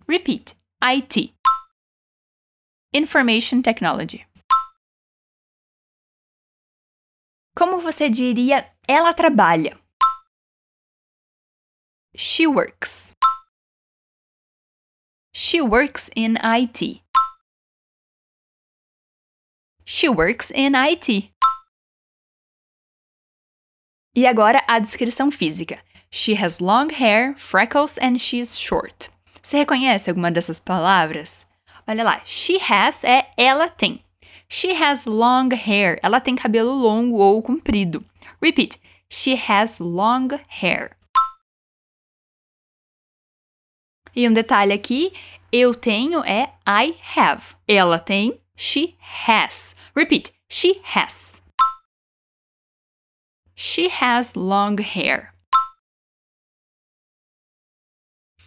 Repeat: 0.09 0.55
IT. 0.83 1.35
Information 2.95 3.63
Technology. 3.63 4.27
Como 7.57 7.79
você 7.79 8.11
diria 8.11 8.69
ela 8.87 9.15
trabalha? 9.15 9.81
She 12.15 12.47
works. 12.47 13.15
She 15.35 15.63
works 15.63 16.11
in 16.15 16.37
IT. 16.37 17.03
She 19.87 20.11
works 20.11 20.51
in 20.51 20.75
IT. 20.75 21.33
E 24.15 24.27
agora 24.27 24.63
a 24.69 24.79
descrição 24.79 25.31
física. 25.31 25.83
She 26.11 26.35
has 26.35 26.61
long 26.61 26.91
hair, 26.91 27.35
freckles 27.39 27.97
and 27.97 28.19
she's 28.19 28.59
short. 28.59 29.09
Você 29.43 29.57
reconhece 29.57 30.11
alguma 30.11 30.31
dessas 30.31 30.61
palavras? 30.61 31.47
Olha 31.87 32.05
lá, 32.05 32.23
she 32.25 32.59
has 32.59 33.05
é 33.05 33.31
ela 33.37 33.69
tem. 33.69 34.05
She 34.49 34.73
has 34.75 35.07
long 35.07 35.49
hair. 35.55 35.99
Ela 36.03 36.21
tem 36.21 36.37
cabelo 36.37 36.73
longo 36.73 37.17
ou 37.17 37.43
comprido. 37.43 38.05
Repeat. 38.41 38.81
She 39.09 39.35
has 39.35 39.79
long 39.79 40.29
hair. 40.49 40.97
E 44.15 44.29
um 44.29 44.33
detalhe 44.33 44.73
aqui, 44.73 45.12
eu 45.51 45.75
tenho 45.75 46.23
é 46.23 46.53
I 46.67 46.95
have. 47.17 47.55
Ela 47.67 47.99
tem, 47.99 48.39
she 48.55 48.95
has. 49.27 49.75
Repeat. 49.97 50.33
She 50.51 50.81
has. 50.95 51.41
She 53.55 53.89
has 53.89 54.35
long 54.35 54.77
hair. 54.81 55.32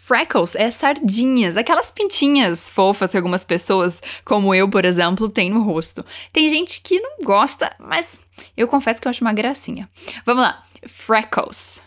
Freckles 0.05 0.53
é 0.53 0.69
sardinhas, 0.69 1.57
aquelas 1.57 1.89
pintinhas 1.89 2.69
fofas 2.69 3.09
que 3.09 3.17
algumas 3.17 3.43
pessoas, 3.43 3.99
como 4.23 4.53
eu, 4.53 4.69
por 4.69 4.85
exemplo, 4.85 5.27
têm 5.27 5.49
no 5.49 5.63
rosto. 5.63 6.05
Tem 6.31 6.47
gente 6.47 6.79
que 6.81 6.99
não 6.99 7.17
gosta, 7.23 7.75
mas 7.79 8.21
eu 8.55 8.67
confesso 8.67 9.01
que 9.01 9.07
eu 9.07 9.09
acho 9.09 9.23
uma 9.23 9.33
gracinha. 9.33 9.89
Vamos 10.23 10.43
lá. 10.43 10.63
Freckles. 10.87 11.83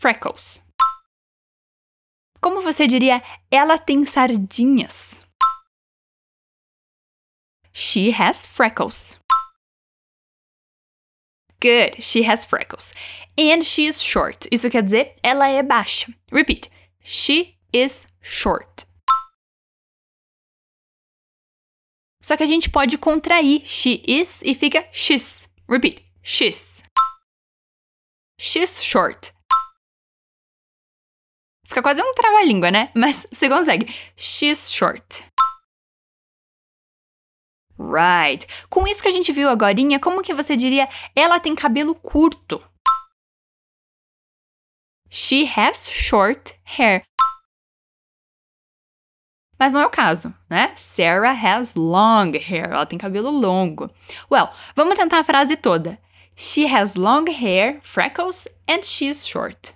Freckles. 0.00 0.60
Como 2.40 2.60
você 2.60 2.88
diria, 2.88 3.22
ela 3.48 3.78
tem 3.78 4.04
sardinhas? 4.04 5.24
She 7.72 8.12
has 8.12 8.48
freckles. 8.48 9.19
Good, 11.60 12.02
she 12.02 12.22
has 12.22 12.46
freckles. 12.46 12.94
And 13.36 13.62
she 13.62 13.86
is 13.86 14.02
short. 14.02 14.48
Isso 14.50 14.70
quer 14.70 14.82
dizer, 14.82 15.14
ela 15.22 15.46
é 15.48 15.62
baixa. 15.62 16.12
Repeat. 16.32 16.70
She 17.02 17.58
is 17.72 18.06
short. 18.22 18.86
Só 22.22 22.36
que 22.36 22.42
a 22.42 22.46
gente 22.46 22.70
pode 22.70 22.98
contrair 22.98 23.62
she 23.64 24.02
is 24.06 24.42
e 24.42 24.54
fica 24.54 24.86
she's. 24.92 25.48
Repeat. 25.68 26.04
She's. 26.22 26.82
She's 28.38 28.82
short. 28.82 29.32
Fica 31.66 31.82
quase 31.82 32.02
um 32.02 32.14
trava-língua, 32.14 32.70
né? 32.70 32.90
Mas 32.96 33.26
você 33.30 33.48
consegue. 33.48 33.86
She's 34.16 34.72
short. 34.72 35.24
Right. 37.80 38.46
Com 38.68 38.86
isso 38.86 39.02
que 39.02 39.08
a 39.08 39.12
gente 39.12 39.32
viu 39.32 39.48
agora, 39.48 39.74
como 40.02 40.20
que 40.20 40.34
você 40.34 40.54
diria 40.54 40.86
ela 41.16 41.40
tem 41.40 41.54
cabelo 41.54 41.94
curto? 41.94 42.62
She 45.08 45.50
has 45.56 45.90
short 45.90 46.54
hair. 46.64 47.02
Mas 49.58 49.72
não 49.72 49.80
é 49.80 49.86
o 49.86 49.90
caso, 49.90 50.32
né? 50.48 50.72
Sarah 50.76 51.32
has 51.32 51.74
long 51.74 52.32
hair. 52.32 52.70
Ela 52.70 52.86
tem 52.86 52.98
cabelo 52.98 53.30
longo. 53.30 53.90
Well, 54.30 54.50
vamos 54.76 54.94
tentar 54.96 55.18
a 55.18 55.24
frase 55.24 55.56
toda. 55.56 55.98
She 56.36 56.66
has 56.66 56.94
long 56.94 57.24
hair, 57.28 57.80
freckles, 57.82 58.46
and 58.68 58.82
she's 58.82 59.26
short. 59.26 59.74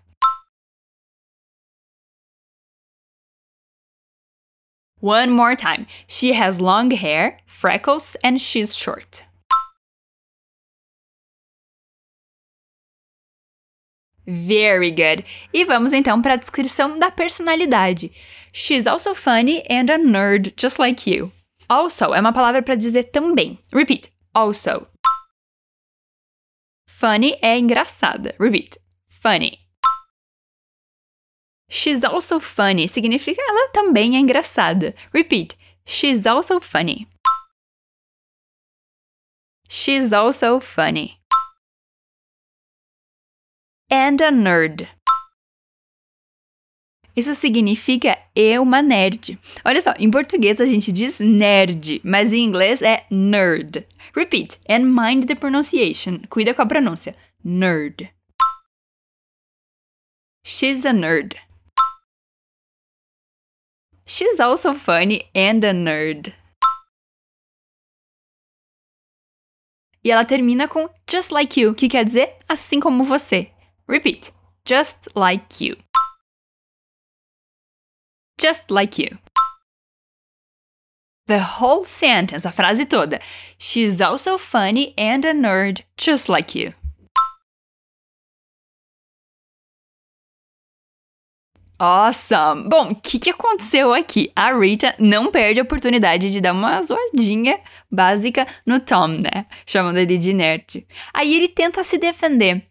One 5.05 5.33
more 5.33 5.55
time. 5.55 5.87
She 6.07 6.33
has 6.33 6.63
long 6.63 6.91
hair, 6.91 7.37
freckles, 7.45 8.17
and 8.25 8.41
she's 8.41 8.75
short. 8.75 9.23
Very 14.27 14.91
good. 14.91 15.27
E 15.53 15.63
vamos 15.67 15.93
então 15.93 16.23
para 16.23 16.33
a 16.33 16.37
descrição 16.37 16.99
da 16.99 17.11
personalidade. 17.11 18.13
She's 18.51 18.87
also 18.87 19.15
funny 19.15 19.63
and 19.69 19.91
a 19.91 19.99
nerd, 19.99 20.55
just 20.57 20.79
like 20.79 21.07
you. 21.07 21.31
Also 21.69 22.15
é 22.15 22.21
uma 22.21 22.33
palavra 22.33 22.63
para 22.63 22.75
dizer 22.75 23.11
também. 23.11 23.59
Repeat. 23.71 24.11
Also. 24.33 24.87
Funny 26.89 27.37
é 27.43 27.59
engraçada. 27.59 28.35
Repeat. 28.41 28.79
Funny. 29.11 29.64
She's 31.71 32.05
also 32.05 32.39
funny 32.39 32.89
significa 32.89 33.43
ela 33.43 33.69
também 33.71 34.17
é 34.17 34.21
engraçada. 34.21 34.95
Repeat. 35.13 35.57
She's 35.87 36.27
also 36.27 36.61
funny. 36.61 37.09
She's 39.69 40.13
also 40.13 40.61
funny. 40.61 41.19
And 43.91 44.23
a 44.23 44.31
nerd. 44.31 44.89
Isso 47.17 47.35
significa 47.35 48.19
eu 48.35 48.63
uma 48.63 48.83
nerd. 48.83 49.39
Olha 49.65 49.81
só, 49.81 49.93
em 49.99 50.11
português 50.11 50.61
a 50.61 50.67
gente 50.67 50.91
diz 50.91 51.21
nerd, 51.21 52.01
mas 52.05 52.33
em 52.33 52.45
inglês 52.45 52.83
é 52.83 53.07
nerd. 53.11 53.87
Repeat 54.15 54.59
and 54.69 54.81
mind 54.81 55.27
the 55.27 55.35
pronunciation. 55.35 56.21
Cuida 56.29 56.55
com 56.55 56.63
a 56.63 56.67
pronúncia. 56.67 57.17
Nerd. 57.45 58.13
She's 60.45 60.85
a 60.85 60.93
nerd. 60.93 61.37
She's 64.07 64.39
also 64.39 64.75
funny 64.75 65.31
and 65.35 65.65
a 65.65 65.73
nerd. 65.73 66.35
E 70.05 70.11
ela 70.11 70.25
termina 70.27 70.69
com 70.69 70.89
just 71.09 71.33
like 71.33 71.59
you, 71.59 71.75
que 71.75 71.89
quer 71.89 72.05
dizer 72.05 72.37
assim 72.47 72.79
como 72.79 73.05
você. 73.05 73.51
Repeat. 73.89 74.33
Just 74.67 75.09
like 75.17 75.65
you. 75.65 75.77
Just 78.39 78.71
like 78.71 78.99
you. 78.99 79.19
The 81.27 81.39
whole 81.39 81.85
sentence, 81.85 82.45
a 82.45 82.53
frase 82.53 82.87
toda. 82.87 83.21
She's 83.57 84.03
also 84.03 84.37
funny 84.37 84.93
and 84.99 85.25
a 85.25 85.33
nerd, 85.33 85.83
just 85.97 86.29
like 86.29 86.55
you. 86.55 86.75
Awesome! 91.79 92.69
Bom, 92.69 92.91
o 92.91 92.95
que, 92.95 93.19
que 93.19 93.31
aconteceu 93.31 93.93
aqui? 93.93 94.31
A 94.37 94.57
Rita 94.57 94.95
não 94.99 95.31
perde 95.33 95.59
a 95.59 95.65
oportunidade 95.65 96.31
de 96.31 96.41
dar 96.41 96.53
uma 96.53 96.81
zoadinha 96.83 97.59
básica 97.91 98.47
no 98.65 98.79
Tom, 98.79 99.09
né? 99.09 99.47
Chamando 99.67 99.97
ele 99.97 100.17
de 100.17 100.33
nerd. 100.33 100.87
Aí 101.13 101.35
ele 101.35 101.49
tenta 101.49 101.83
se 101.83 101.99
defender. 101.99 102.65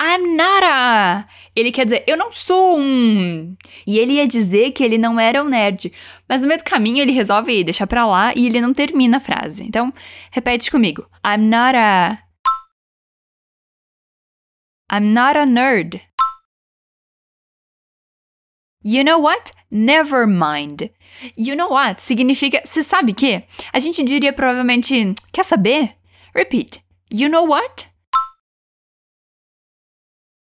I'm 0.00 0.36
not 0.36 0.64
a. 0.64 1.24
Ele 1.56 1.72
quer 1.72 1.84
dizer, 1.84 2.04
eu 2.06 2.16
não 2.16 2.30
sou 2.30 2.78
um. 2.78 3.56
E 3.86 3.98
ele 3.98 4.14
ia 4.14 4.26
dizer 4.26 4.72
que 4.72 4.84
ele 4.84 4.98
não 4.98 5.18
era 5.18 5.42
um 5.42 5.48
nerd. 5.48 5.90
Mas 6.28 6.42
no 6.42 6.48
meio 6.48 6.58
do 6.58 6.64
caminho 6.64 7.00
ele 7.00 7.12
resolve 7.12 7.64
deixar 7.64 7.86
pra 7.86 8.06
lá 8.06 8.32
e 8.36 8.46
ele 8.46 8.60
não 8.60 8.74
termina 8.74 9.16
a 9.16 9.20
frase. 9.20 9.64
Então, 9.64 9.92
repete 10.30 10.70
comigo. 10.70 11.06
I'm 11.24 11.46
not 11.46 11.76
a. 11.76 12.18
I'm 14.92 15.08
not 15.08 15.38
a 15.38 15.46
nerd. 15.46 16.02
You 18.84 19.04
know 19.04 19.18
what? 19.18 19.52
Never 19.70 20.26
mind. 20.26 20.90
You 21.36 21.54
know 21.54 21.70
what? 21.70 22.02
Significa, 22.02 22.62
você 22.64 22.82
sabe 22.82 23.14
que? 23.14 23.44
A 23.72 23.78
gente 23.78 24.02
diria 24.02 24.32
provavelmente, 24.32 25.14
quer 25.32 25.44
saber? 25.44 25.96
Repeat. 26.34 26.82
You 27.12 27.28
know 27.28 27.46
what? 27.46 27.86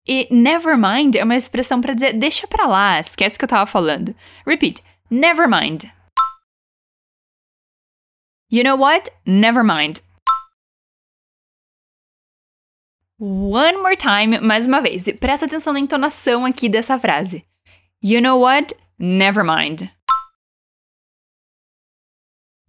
E 0.07 0.26
never 0.31 0.76
mind 0.76 1.16
é 1.16 1.24
uma 1.24 1.37
expressão 1.37 1.81
para 1.81 1.94
dizer 1.94 2.14
deixa 2.14 2.46
pra 2.46 2.66
lá, 2.66 2.98
esquece 2.98 3.38
que 3.38 3.44
eu 3.44 3.48
tava 3.48 3.66
falando. 3.66 4.14
Repeat. 4.46 4.83
Never 5.11 5.46
mind. 5.46 5.85
You 8.50 8.64
know 8.64 8.76
what? 8.76 9.11
Never 9.26 9.62
mind. 9.62 10.00
One 13.18 13.76
more 13.83 13.96
time, 13.96 14.40
mais 14.40 14.66
uma 14.66 14.81
vez. 14.81 15.05
Presta 15.20 15.44
atenção 15.44 15.74
na 15.74 15.81
entonação 15.81 16.46
aqui 16.46 16.68
dessa 16.68 16.98
frase. 16.98 17.44
You 18.02 18.22
know 18.22 18.40
what? 18.40 18.74
Never 18.98 19.44
mind. 19.44 19.90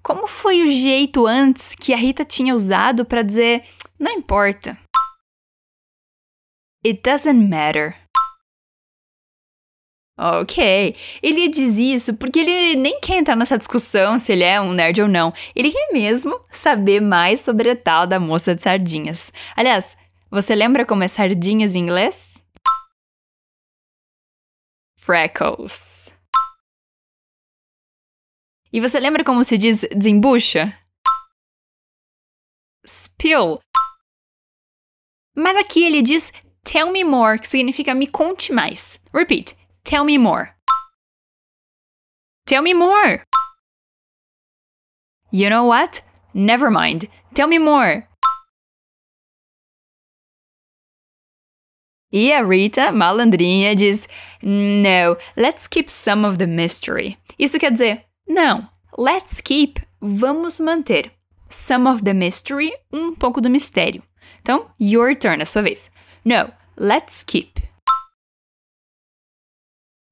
Como 0.04 0.28
foi 0.28 0.62
o 0.64 0.70
jeito 0.70 1.26
antes 1.26 1.74
que 1.74 1.94
a 1.94 1.98
Rita 1.98 2.26
tinha 2.26 2.54
usado 2.54 3.06
para 3.06 3.22
dizer 3.22 3.64
não 3.98 4.12
importa? 4.12 4.78
It 6.86 7.02
doesn't 7.02 7.48
matter. 7.48 7.96
Ok, 10.20 10.98
ele 11.24 11.48
diz 11.48 11.78
isso 11.78 12.18
porque 12.18 12.40
ele 12.40 12.76
nem 12.76 13.00
quer 13.00 13.18
entrar 13.18 13.38
nessa 13.38 13.58
discussão 13.58 14.20
se 14.20 14.34
ele 14.34 14.44
é 14.44 14.60
um 14.60 14.74
nerd 14.74 15.02
ou 15.02 15.08
não. 15.08 15.34
Ele 15.56 15.72
quer 15.72 15.94
mesmo 15.94 16.42
saber 16.50 17.00
mais 17.00 17.40
sobre 17.40 17.70
a 17.70 17.76
tal 17.76 18.06
da 18.06 18.20
moça 18.20 18.54
de 18.54 18.62
sardinhas. 18.62 19.32
Aliás, 19.56 19.96
você 20.30 20.54
lembra 20.56 20.86
como 20.86 21.04
é 21.04 21.08
sardinhas 21.08 21.74
em 21.74 21.80
inglês? 21.80 22.41
Freckles. 25.02 26.14
E 28.72 28.80
você 28.80 29.00
lembra 29.00 29.24
como 29.24 29.44
se 29.44 29.58
diz 29.58 29.86
desembucha? 29.96 30.78
Spill. 32.86 33.60
Mas 35.36 35.58
aqui 35.58 35.84
ele 35.84 36.02
diz 36.02 36.32
tell 36.64 36.92
me 36.92 37.04
more, 37.04 37.40
que 37.40 37.48
significa 37.48 37.94
me 37.94 38.08
conte 38.08 38.54
mais. 38.54 39.00
Repeat. 39.12 39.56
Tell 39.84 40.06
me 40.06 40.18
more. 40.18 40.56
Tell 42.46 42.62
me 42.62 42.74
more. 42.74 43.24
You 45.32 45.50
know 45.50 45.66
what? 45.66 46.02
Never 46.34 46.70
mind. 46.70 47.10
Tell 47.34 47.48
me 47.48 47.58
more. 47.58 48.08
E 52.12 52.34
a 52.34 52.44
Rita, 52.44 52.92
malandrinha, 52.92 53.76
diz: 53.76 54.08
No, 54.42 55.18
let's 55.38 55.68
keep 55.68 55.90
some 55.90 56.26
of 56.26 56.38
the 56.38 56.48
mystery. 56.48 57.18
Isso 57.40 57.58
quer 57.58 57.72
dizer, 57.72 58.06
não, 58.28 58.70
let's 58.98 59.42
keep, 59.42 59.80
vamos 60.02 60.60
manter. 60.60 61.12
Some 61.50 61.88
of 61.88 62.04
the 62.04 62.14
mystery, 62.14 62.72
um 62.94 63.16
pouco 63.16 63.42
do 63.42 63.50
mistério. 63.50 64.04
Então, 64.42 64.70
your 64.80 65.16
turn, 65.16 65.42
a 65.42 65.46
sua 65.46 65.62
vez. 65.62 65.90
No, 66.24 66.52
let's 66.78 67.24
keep. 67.24 67.60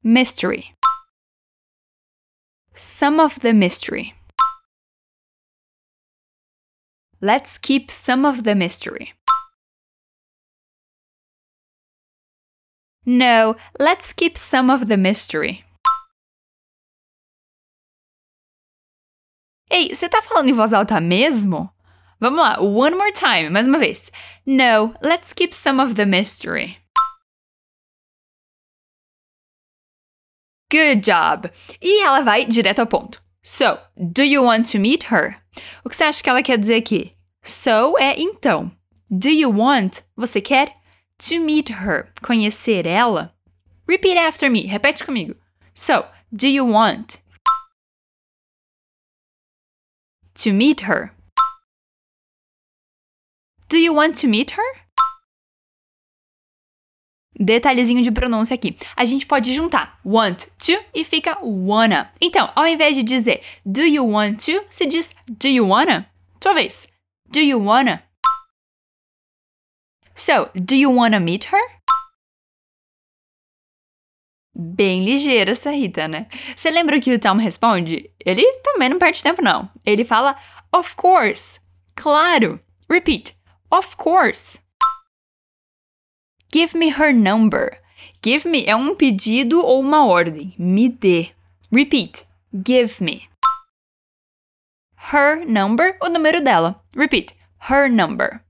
Mystery. 0.03 0.73
Some 2.73 3.19
of 3.19 3.39
the 3.41 3.53
mystery. 3.53 4.15
Let's 7.21 7.57
keep 7.57 7.91
some 7.91 8.25
of 8.25 8.43
the 8.43 8.55
mystery. 8.55 9.13
No, 13.11 13.55
let's 13.79 14.13
keep 14.13 14.37
some 14.37 14.69
of 14.69 14.85
the 14.85 14.95
mystery. 14.95 15.65
Ei, 19.71 19.89
você 19.95 20.07
tá 20.07 20.21
falando 20.21 20.47
em 20.47 20.53
voz 20.53 20.73
alta 20.73 21.01
mesmo? 21.01 21.73
Vamos 22.19 22.39
lá, 22.39 22.59
one 22.59 22.95
more 22.95 23.11
time, 23.11 23.49
mais 23.49 23.65
uma 23.65 23.79
vez. 23.79 24.11
No, 24.45 24.93
let's 25.01 25.33
keep 25.33 25.55
some 25.55 25.81
of 25.81 25.95
the 25.95 26.05
mystery. 26.05 26.77
Good 30.71 31.01
job! 31.01 31.49
E 31.81 32.03
ela 32.03 32.21
vai 32.21 32.45
direto 32.45 32.81
ao 32.81 32.85
ponto. 32.85 33.23
So, 33.43 33.79
do 33.97 34.21
you 34.21 34.43
want 34.43 34.71
to 34.71 34.77
meet 34.77 35.05
her? 35.05 35.41
O 35.83 35.89
que 35.89 35.95
você 35.95 36.03
acha 36.03 36.21
que 36.21 36.29
ela 36.29 36.43
quer 36.43 36.59
dizer 36.59 36.75
aqui? 36.75 37.15
So 37.41 37.97
é 37.97 38.13
então. 38.19 38.71
Do 39.09 39.29
you 39.29 39.49
want? 39.49 40.01
Você 40.15 40.39
quer? 40.39 40.78
To 41.19 41.39
meet 41.39 41.69
her. 41.69 42.09
Conhecer 42.21 42.85
ela? 42.87 43.33
Repeat 43.87 44.17
after 44.17 44.49
me. 44.49 44.67
Repete 44.67 45.03
comigo. 45.03 45.35
So, 45.73 46.05
do 46.33 46.47
you 46.47 46.63
want? 46.63 47.17
To 50.35 50.53
meet 50.53 50.81
her. 50.81 51.11
Do 53.67 53.77
you 53.77 53.93
want 53.93 54.15
to 54.21 54.27
meet 54.27 54.51
her? 54.51 54.63
Detalhezinho 57.37 58.01
de 58.01 58.11
pronúncia 58.11 58.53
aqui. 58.53 58.77
A 58.95 59.05
gente 59.05 59.25
pode 59.25 59.53
juntar 59.53 59.99
want 60.03 60.47
to 60.57 60.73
e 60.93 61.03
fica 61.03 61.37
wanna. 61.41 62.11
Então, 62.19 62.51
ao 62.55 62.67
invés 62.67 62.95
de 62.95 63.03
dizer 63.03 63.41
do 63.65 63.81
you 63.81 64.05
want 64.05 64.45
to, 64.45 64.65
se 64.69 64.85
diz 64.85 65.15
do 65.27 65.47
you 65.47 65.67
wanna. 65.67 66.09
Tua 66.39 66.53
vez. 66.53 66.87
Do 67.31 67.39
you 67.39 67.61
wanna? 67.63 68.08
So, 70.19 70.49
do 70.53 70.75
you 70.75 70.91
wanna 70.91 71.21
meet 71.21 71.45
her? 71.45 71.61
Bem 74.53 75.05
ligeira 75.05 75.51
essa 75.51 75.71
Rita, 75.71 76.09
né? 76.09 76.27
Você 76.57 76.69
lembra 76.69 76.99
que 76.99 77.13
o 77.13 77.17
Tom 77.17 77.37
responde? 77.37 78.11
Ele 78.25 78.45
também 78.57 78.89
não 78.89 78.99
perde 78.99 79.23
tempo, 79.23 79.41
não. 79.41 79.71
Ele 79.85 80.03
fala, 80.03 80.37
of 80.73 80.93
course. 80.97 81.61
Claro. 81.95 82.59
Repeat. 82.89 83.33
Of 83.71 83.95
course. 83.95 84.59
Give 86.53 86.77
me 86.77 86.89
her 86.89 87.15
number. 87.15 87.81
Give 88.21 88.45
me 88.49 88.65
é 88.65 88.75
um 88.75 88.95
pedido 88.95 89.61
ou 89.65 89.79
uma 89.79 90.05
ordem. 90.05 90.53
Me 90.59 90.89
dê. 90.89 91.31
Repeat. 91.71 92.25
Give 92.53 93.01
me. 93.01 93.29
Her 95.13 95.45
number, 95.45 95.97
o 96.01 96.09
número 96.09 96.43
dela. 96.43 96.83
Repeat. 96.93 97.33
Her 97.69 97.89
number. 97.89 98.43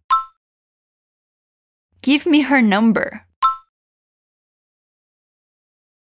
Give 2.01 2.25
me 2.25 2.41
her 2.41 2.61
number. 2.61 3.25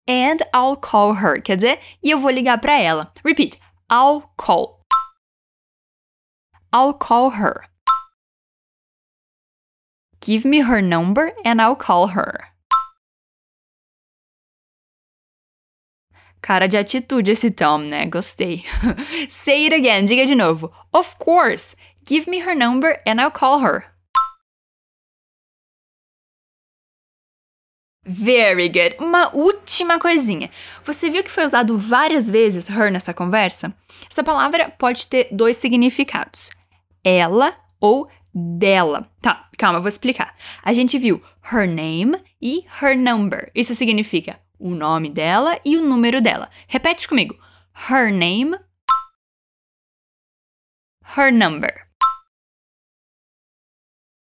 And 0.07 0.41
I'll 0.53 0.75
call 0.75 1.13
her. 1.15 1.39
Quer 1.39 1.57
dizer, 1.57 1.79
e 2.03 2.09
eu 2.11 2.17
vou 2.17 2.31
ligar 2.31 2.59
para 2.61 2.79
ela. 2.79 3.11
Repeat. 3.23 3.59
I'll 3.89 4.31
call. 4.37 4.85
I'll 6.71 6.93
call 6.93 7.31
her. 7.31 7.65
Give 10.21 10.45
me 10.45 10.59
her 10.59 10.81
number 10.81 11.31
and 11.45 11.61
I'll 11.61 11.75
call 11.75 12.07
her. 12.07 12.49
Cara 16.41 16.67
de 16.67 16.77
atitude 16.77 17.29
esse 17.29 17.49
Tom, 17.51 17.89
né? 17.89 18.09
Gostei. 18.09 18.63
Say 19.29 19.65
it 19.65 19.73
again. 19.73 20.05
Diga 20.05 20.25
de 20.25 20.35
novo. 20.35 20.71
Of 20.93 21.17
course. 21.19 21.75
Give 22.05 22.27
me 22.27 22.39
her 22.39 22.55
number 22.55 22.97
and 23.05 23.19
I'll 23.19 23.31
call 23.31 23.59
her. 23.59 23.85
Very 28.11 28.69
good. 28.69 28.95
Uma 28.97 29.29
última 29.35 29.99
coisinha. 29.99 30.49
Você 30.83 31.11
viu 31.11 31.23
que 31.23 31.29
foi 31.29 31.43
usado 31.43 31.77
várias 31.77 32.27
vezes 32.27 32.67
her 32.67 32.91
nessa 32.91 33.13
conversa? 33.13 33.71
Essa 34.09 34.23
palavra 34.23 34.73
pode 34.79 35.07
ter 35.07 35.27
dois 35.31 35.57
significados: 35.57 36.49
ela 37.03 37.55
ou 37.79 38.09
dela. 38.33 39.07
Tá, 39.21 39.47
calma, 39.59 39.79
vou 39.79 39.87
explicar. 39.87 40.35
A 40.65 40.73
gente 40.73 40.97
viu 40.97 41.23
her 41.53 41.67
name 41.67 42.19
e 42.41 42.65
her 42.81 42.97
number. 42.97 43.51
Isso 43.53 43.75
significa 43.75 44.39
o 44.57 44.71
nome 44.71 45.11
dela 45.11 45.59
e 45.63 45.77
o 45.77 45.83
número 45.83 46.19
dela. 46.19 46.49
Repete 46.67 47.07
comigo. 47.07 47.37
Her 47.91 48.11
name, 48.11 48.57
her 51.15 51.31
number. 51.31 51.88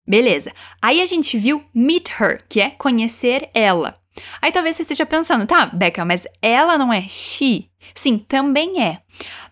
Beleza. 0.08 0.52
Aí 0.82 1.02
a 1.02 1.06
gente 1.06 1.38
viu 1.38 1.64
meet 1.74 2.10
her, 2.20 2.44
que 2.48 2.62
é 2.62 2.70
conhecer 2.70 3.50
ela. 3.54 4.00
Aí 4.42 4.52
talvez 4.52 4.76
você 4.76 4.82
esteja 4.82 5.06
pensando, 5.06 5.46
tá, 5.46 5.66
Becca, 5.68 6.04
mas 6.04 6.26
ela 6.42 6.78
não 6.78 6.92
é 6.92 7.04
she? 7.08 7.70
Sim, 7.94 8.18
também 8.18 8.84
é. 8.84 9.00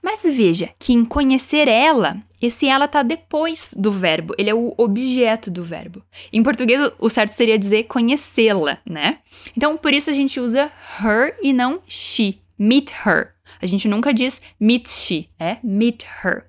Mas 0.01 0.23
veja 0.23 0.69
que 0.79 0.93
em 0.93 1.05
conhecer 1.05 1.67
ela, 1.67 2.17
esse 2.41 2.67
ela 2.67 2.87
tá 2.87 3.01
depois 3.01 3.73
do 3.75 3.91
verbo, 3.91 4.33
ele 4.37 4.49
é 4.49 4.53
o 4.53 4.73
objeto 4.77 5.49
do 5.49 5.63
verbo. 5.63 6.03
Em 6.31 6.43
português, 6.43 6.91
o 6.99 7.09
certo 7.09 7.31
seria 7.31 7.57
dizer 7.57 7.83
conhecê-la, 7.83 8.77
né? 8.85 9.19
Então, 9.55 9.77
por 9.77 9.93
isso 9.93 10.09
a 10.09 10.13
gente 10.13 10.39
usa 10.39 10.71
her 11.01 11.37
e 11.41 11.53
não 11.53 11.81
she. 11.87 12.39
Meet 12.57 12.91
her. 13.05 13.33
A 13.61 13.65
gente 13.65 13.87
nunca 13.87 14.13
diz 14.13 14.41
meet 14.59 14.87
she, 14.87 15.29
é 15.39 15.57
meet 15.63 16.03
her. 16.23 16.45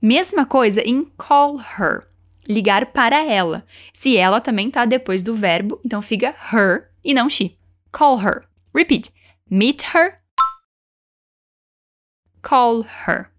Mesma 0.00 0.46
coisa 0.46 0.80
em 0.82 1.04
call 1.18 1.58
her. 1.58 2.09
Ligar 2.50 2.86
para 2.86 3.22
ela. 3.22 3.64
Se 3.94 4.16
ela 4.16 4.40
também 4.40 4.68
tá 4.68 4.84
depois 4.84 5.22
do 5.22 5.36
verbo, 5.36 5.80
então 5.84 6.02
fica 6.02 6.34
her 6.52 6.90
e 7.04 7.14
não 7.14 7.30
she. 7.30 7.56
Call 7.92 8.20
her. 8.20 8.42
Repeat. 8.74 9.12
Meet 9.48 9.84
her. 9.94 10.18
Call 12.42 12.84
her. 13.06 13.30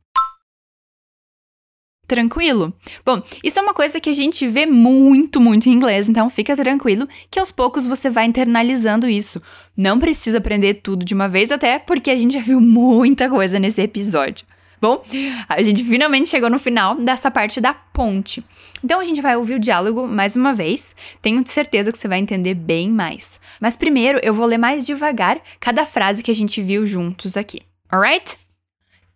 Tranquilo? 2.08 2.74
Bom, 3.06 3.22
isso 3.44 3.60
é 3.60 3.62
uma 3.62 3.74
coisa 3.74 4.00
que 4.00 4.10
a 4.10 4.14
gente 4.14 4.48
vê 4.48 4.66
muito, 4.66 5.42
muito 5.42 5.68
em 5.68 5.74
inglês, 5.74 6.08
então 6.08 6.30
fica 6.30 6.56
tranquilo 6.56 7.06
que 7.30 7.38
aos 7.38 7.52
poucos 7.52 7.86
você 7.86 8.10
vai 8.10 8.26
internalizando 8.26 9.10
isso. 9.10 9.42
Não 9.76 10.00
precisa 10.00 10.38
aprender 10.38 10.76
tudo 10.76 11.04
de 11.04 11.14
uma 11.14 11.28
vez, 11.28 11.52
até 11.52 11.80
porque 11.80 12.10
a 12.10 12.16
gente 12.16 12.34
já 12.34 12.42
viu 12.42 12.62
muita 12.62 13.30
coisa 13.30 13.60
nesse 13.60 13.82
episódio. 13.82 14.46
Bom, 14.82 15.04
a 15.48 15.62
gente 15.62 15.84
finalmente 15.84 16.28
chegou 16.28 16.50
no 16.50 16.58
final 16.58 16.96
dessa 16.96 17.30
parte 17.30 17.62
da 17.62 17.72
ponte. 17.72 18.44
Então 18.84 19.00
a 19.00 19.06
gente 19.06 19.22
vai 19.22 19.38
ouvir 19.38 19.54
o 19.54 19.60
diálogo 19.60 20.08
mais 20.08 20.36
uma 20.36 20.56
vez. 20.56 20.96
Tenho 21.22 21.46
certeza 21.46 21.92
que 21.92 21.98
você 22.00 22.08
vai 22.08 22.18
entender 22.18 22.56
bem 22.56 22.90
mais. 22.90 23.40
Mas 23.60 23.78
primeiro 23.78 24.20
eu 24.24 24.34
vou 24.34 24.48
ler 24.48 24.58
mais 24.58 24.84
devagar 24.84 25.40
cada 25.60 25.86
frase 25.86 26.24
que 26.24 26.32
a 26.32 26.34
gente 26.36 26.64
viu 26.64 26.84
juntos 26.84 27.38
aqui. 27.38 27.62
Alright? 27.92 28.38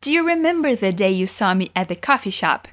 Do 0.03 0.11
you 0.11 0.23
remember 0.23 0.77
the 0.77 0.91
day 0.91 1.19
you 1.19 1.25
saw 1.25 1.55
me 1.55 1.71
at 1.73 1.87
the 1.87 1.95
coffee 1.95 2.29
shop? 2.29 2.69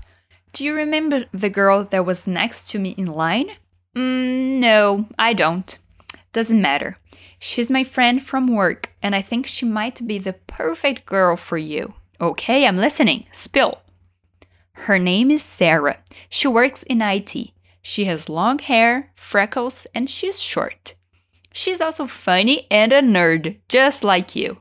Do 0.53 0.63
you 0.63 0.77
remember 0.77 1.27
the 1.33 1.49
girl 1.49 1.87
that 1.87 2.05
was 2.05 2.27
next 2.27 2.71
to 2.73 2.79
me 2.79 2.95
in 2.99 3.07
line? 3.07 3.57
Mm, 3.97 4.61
no, 4.61 5.07
I 5.19 5.33
don't. 5.33 5.79
Doesn't 6.35 6.61
matter. 6.61 6.99
She's 7.39 7.71
my 7.71 7.85
friend 7.85 8.23
from 8.23 8.49
work, 8.49 8.91
and 9.03 9.15
I 9.15 9.23
think 9.23 9.47
she 9.47 9.65
might 9.65 10.07
be 10.07 10.19
the 10.19 10.35
perfect 10.35 11.07
girl 11.07 11.37
for 11.37 11.57
you. 11.57 11.95
Okay, 12.23 12.67
I'm 12.67 12.77
listening. 12.77 13.25
Spill. 13.33 13.83
Her 14.75 14.97
name 14.97 15.29
is 15.33 15.43
Sarah. 15.43 15.99
She 16.29 16.47
works 16.47 16.85
in 16.85 17.03
IT. 17.03 17.51
She 17.83 18.05
has 18.05 18.29
long 18.29 18.61
hair, 18.61 19.11
freckles, 19.17 19.89
and 19.93 20.09
she's 20.09 20.41
short. 20.41 20.95
She's 21.53 21.81
also 21.81 22.07
funny 22.07 22.69
and 22.71 22.93
a 22.93 23.03
nerd, 23.03 23.57
just 23.69 24.05
like 24.05 24.37
you. 24.37 24.59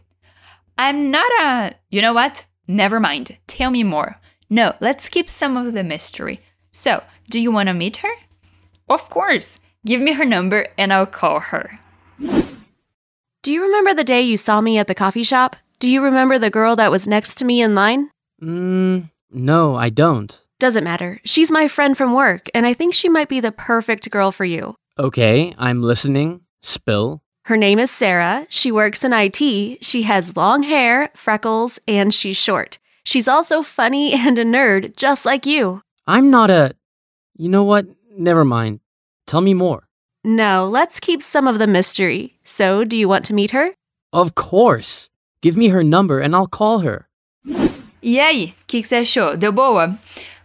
I'm 0.76 1.12
not 1.12 1.32
a. 1.40 1.76
You 1.92 2.02
know 2.02 2.14
what? 2.14 2.46
Never 2.68 3.00
mind. 3.00 3.38
Tell 3.46 3.70
me 3.70 3.84
more. 3.84 4.20
No, 4.50 4.74
let's 4.80 5.08
keep 5.08 5.30
some 5.30 5.56
of 5.56 5.74
the 5.74 5.84
mystery. 5.84 6.42
So, 6.72 7.04
do 7.30 7.40
you 7.40 7.52
want 7.52 7.68
to 7.68 7.76
meet 7.76 7.98
her? 7.98 8.14
Of 8.90 9.08
course. 9.12 9.60
Give 9.86 10.02
me 10.02 10.14
her 10.14 10.26
number 10.26 10.68
and 10.80 10.92
I'll 10.92 11.06
call 11.06 11.40
her. 11.40 11.80
Do 13.44 13.52
you 13.54 13.62
remember 13.62 13.94
the 13.94 14.04
day 14.04 14.22
you 14.24 14.36
saw 14.36 14.62
me 14.62 14.80
at 14.80 14.88
the 14.88 14.96
coffee 14.96 15.24
shop? 15.24 15.56
Do 15.82 15.90
you 15.90 16.04
remember 16.04 16.38
the 16.38 16.52
girl 16.52 16.76
that 16.76 16.92
was 16.92 17.08
next 17.08 17.40
to 17.40 17.46
me 17.46 17.60
in 17.60 17.74
line? 17.74 18.12
Mmm, 18.40 19.10
No, 19.32 19.74
I 19.74 19.90
don't. 19.90 20.40
Doesn't 20.60 20.84
matter. 20.84 21.20
She's 21.26 21.50
my 21.50 21.68
friend 21.68 21.98
from 21.98 22.14
work, 22.14 22.50
and 22.54 22.68
I 22.68 22.76
think 22.76 22.94
she 22.94 23.10
might 23.10 23.30
be 23.30 23.40
the 23.40 23.52
perfect 23.52 24.08
girl 24.12 24.32
for 24.32 24.46
you. 24.46 24.76
Okay, 25.00 25.56
I'm 25.58 25.82
listening. 25.82 26.42
Spill. 26.62 27.24
Her 27.46 27.58
name 27.58 27.80
is 27.80 27.90
Sarah. 27.90 28.46
She 28.48 28.72
works 28.72 29.04
in 29.04 29.12
IT. 29.12 29.84
She 29.84 30.04
has 30.04 30.38
long 30.38 30.62
hair, 30.62 31.10
freckles, 31.16 31.80
and 31.88 32.14
she's 32.14 32.38
short. 32.38 32.78
She's 33.04 33.28
also 33.28 33.64
funny 33.64 34.14
and 34.28 34.38
a 34.38 34.46
nerd, 34.46 34.96
just 34.96 35.26
like 35.26 35.48
you. 35.48 35.82
I'm 36.06 36.30
not 36.30 36.52
a. 36.52 36.76
You 37.36 37.50
know 37.50 37.64
what? 37.64 37.88
Never 38.16 38.46
mind. 38.46 38.82
Tell 39.26 39.42
me 39.42 39.56
more. 39.56 39.88
No, 40.24 40.70
let's 40.70 41.00
keep 41.00 41.24
some 41.24 41.48
of 41.48 41.58
the 41.58 41.66
mystery. 41.66 42.38
So, 42.44 42.84
do 42.84 42.96
you 42.96 43.10
want 43.10 43.26
to 43.26 43.34
meet 43.34 43.50
her? 43.50 43.72
Of 44.14 44.36
course. 44.36 45.10
Give 45.44 45.58
me 45.58 45.70
her 45.70 45.84
number 45.84 46.22
and 46.22 46.36
I'll 46.38 46.48
call 46.48 46.86
her. 46.86 47.06
E 48.04 48.20
aí, 48.20 48.54
o 48.62 48.66
que, 48.68 48.82
que 48.82 48.88
você 48.88 48.98
achou? 48.98 49.36
Deu 49.36 49.52
boa? 49.52 49.98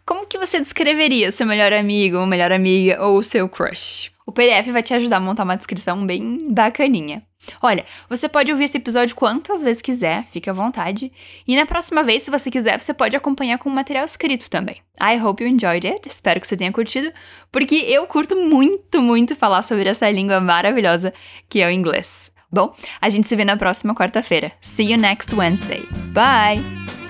Como 0.06 0.26
que 0.26 0.38
você 0.38 0.58
descreveria 0.58 1.28
o 1.28 1.32
seu 1.32 1.46
melhor 1.46 1.72
amigo, 1.72 2.16
ou 2.16 2.26
melhor 2.26 2.50
amiga 2.50 3.02
ou 3.04 3.18
o 3.18 3.22
seu 3.22 3.46
crush? 3.46 4.10
O 4.24 4.32
PDF 4.32 4.68
vai 4.72 4.82
te 4.82 4.94
ajudar 4.94 5.18
a 5.18 5.20
montar 5.20 5.44
uma 5.44 5.56
descrição 5.56 6.06
bem 6.06 6.38
bacaninha. 6.48 7.22
Olha, 7.62 7.84
você 8.08 8.28
pode 8.28 8.50
ouvir 8.50 8.64
esse 8.64 8.78
episódio 8.78 9.14
quantas 9.14 9.62
vezes 9.62 9.82
quiser, 9.82 10.24
fique 10.26 10.48
à 10.48 10.52
vontade. 10.52 11.12
E 11.46 11.54
na 11.54 11.66
próxima 11.66 12.02
vez, 12.02 12.22
se 12.22 12.30
você 12.30 12.50
quiser, 12.50 12.80
você 12.80 12.94
pode 12.94 13.16
acompanhar 13.16 13.58
com 13.58 13.68
material 13.68 14.04
escrito 14.04 14.48
também. 14.48 14.76
I 15.00 15.20
hope 15.20 15.44
you 15.44 15.48
enjoyed 15.48 15.86
it. 15.86 16.08
Espero 16.08 16.40
que 16.40 16.46
você 16.48 16.56
tenha 16.56 16.72
curtido, 16.72 17.12
porque 17.52 17.74
eu 17.74 18.06
curto 18.06 18.34
muito, 18.34 19.02
muito 19.02 19.36
falar 19.36 19.62
sobre 19.62 19.88
essa 19.88 20.10
língua 20.10 20.40
maravilhosa 20.40 21.12
que 21.48 21.60
é 21.60 21.66
o 21.66 21.70
inglês. 21.70 22.34
Bom, 22.56 22.74
a 23.02 23.10
gente 23.10 23.26
se 23.26 23.36
vê 23.36 23.44
na 23.44 23.54
próxima 23.54 23.94
quarta-feira. 23.94 24.50
See 24.62 24.90
you 24.90 24.96
next 24.96 25.34
Wednesday. 25.34 25.82
Bye! 26.14 27.05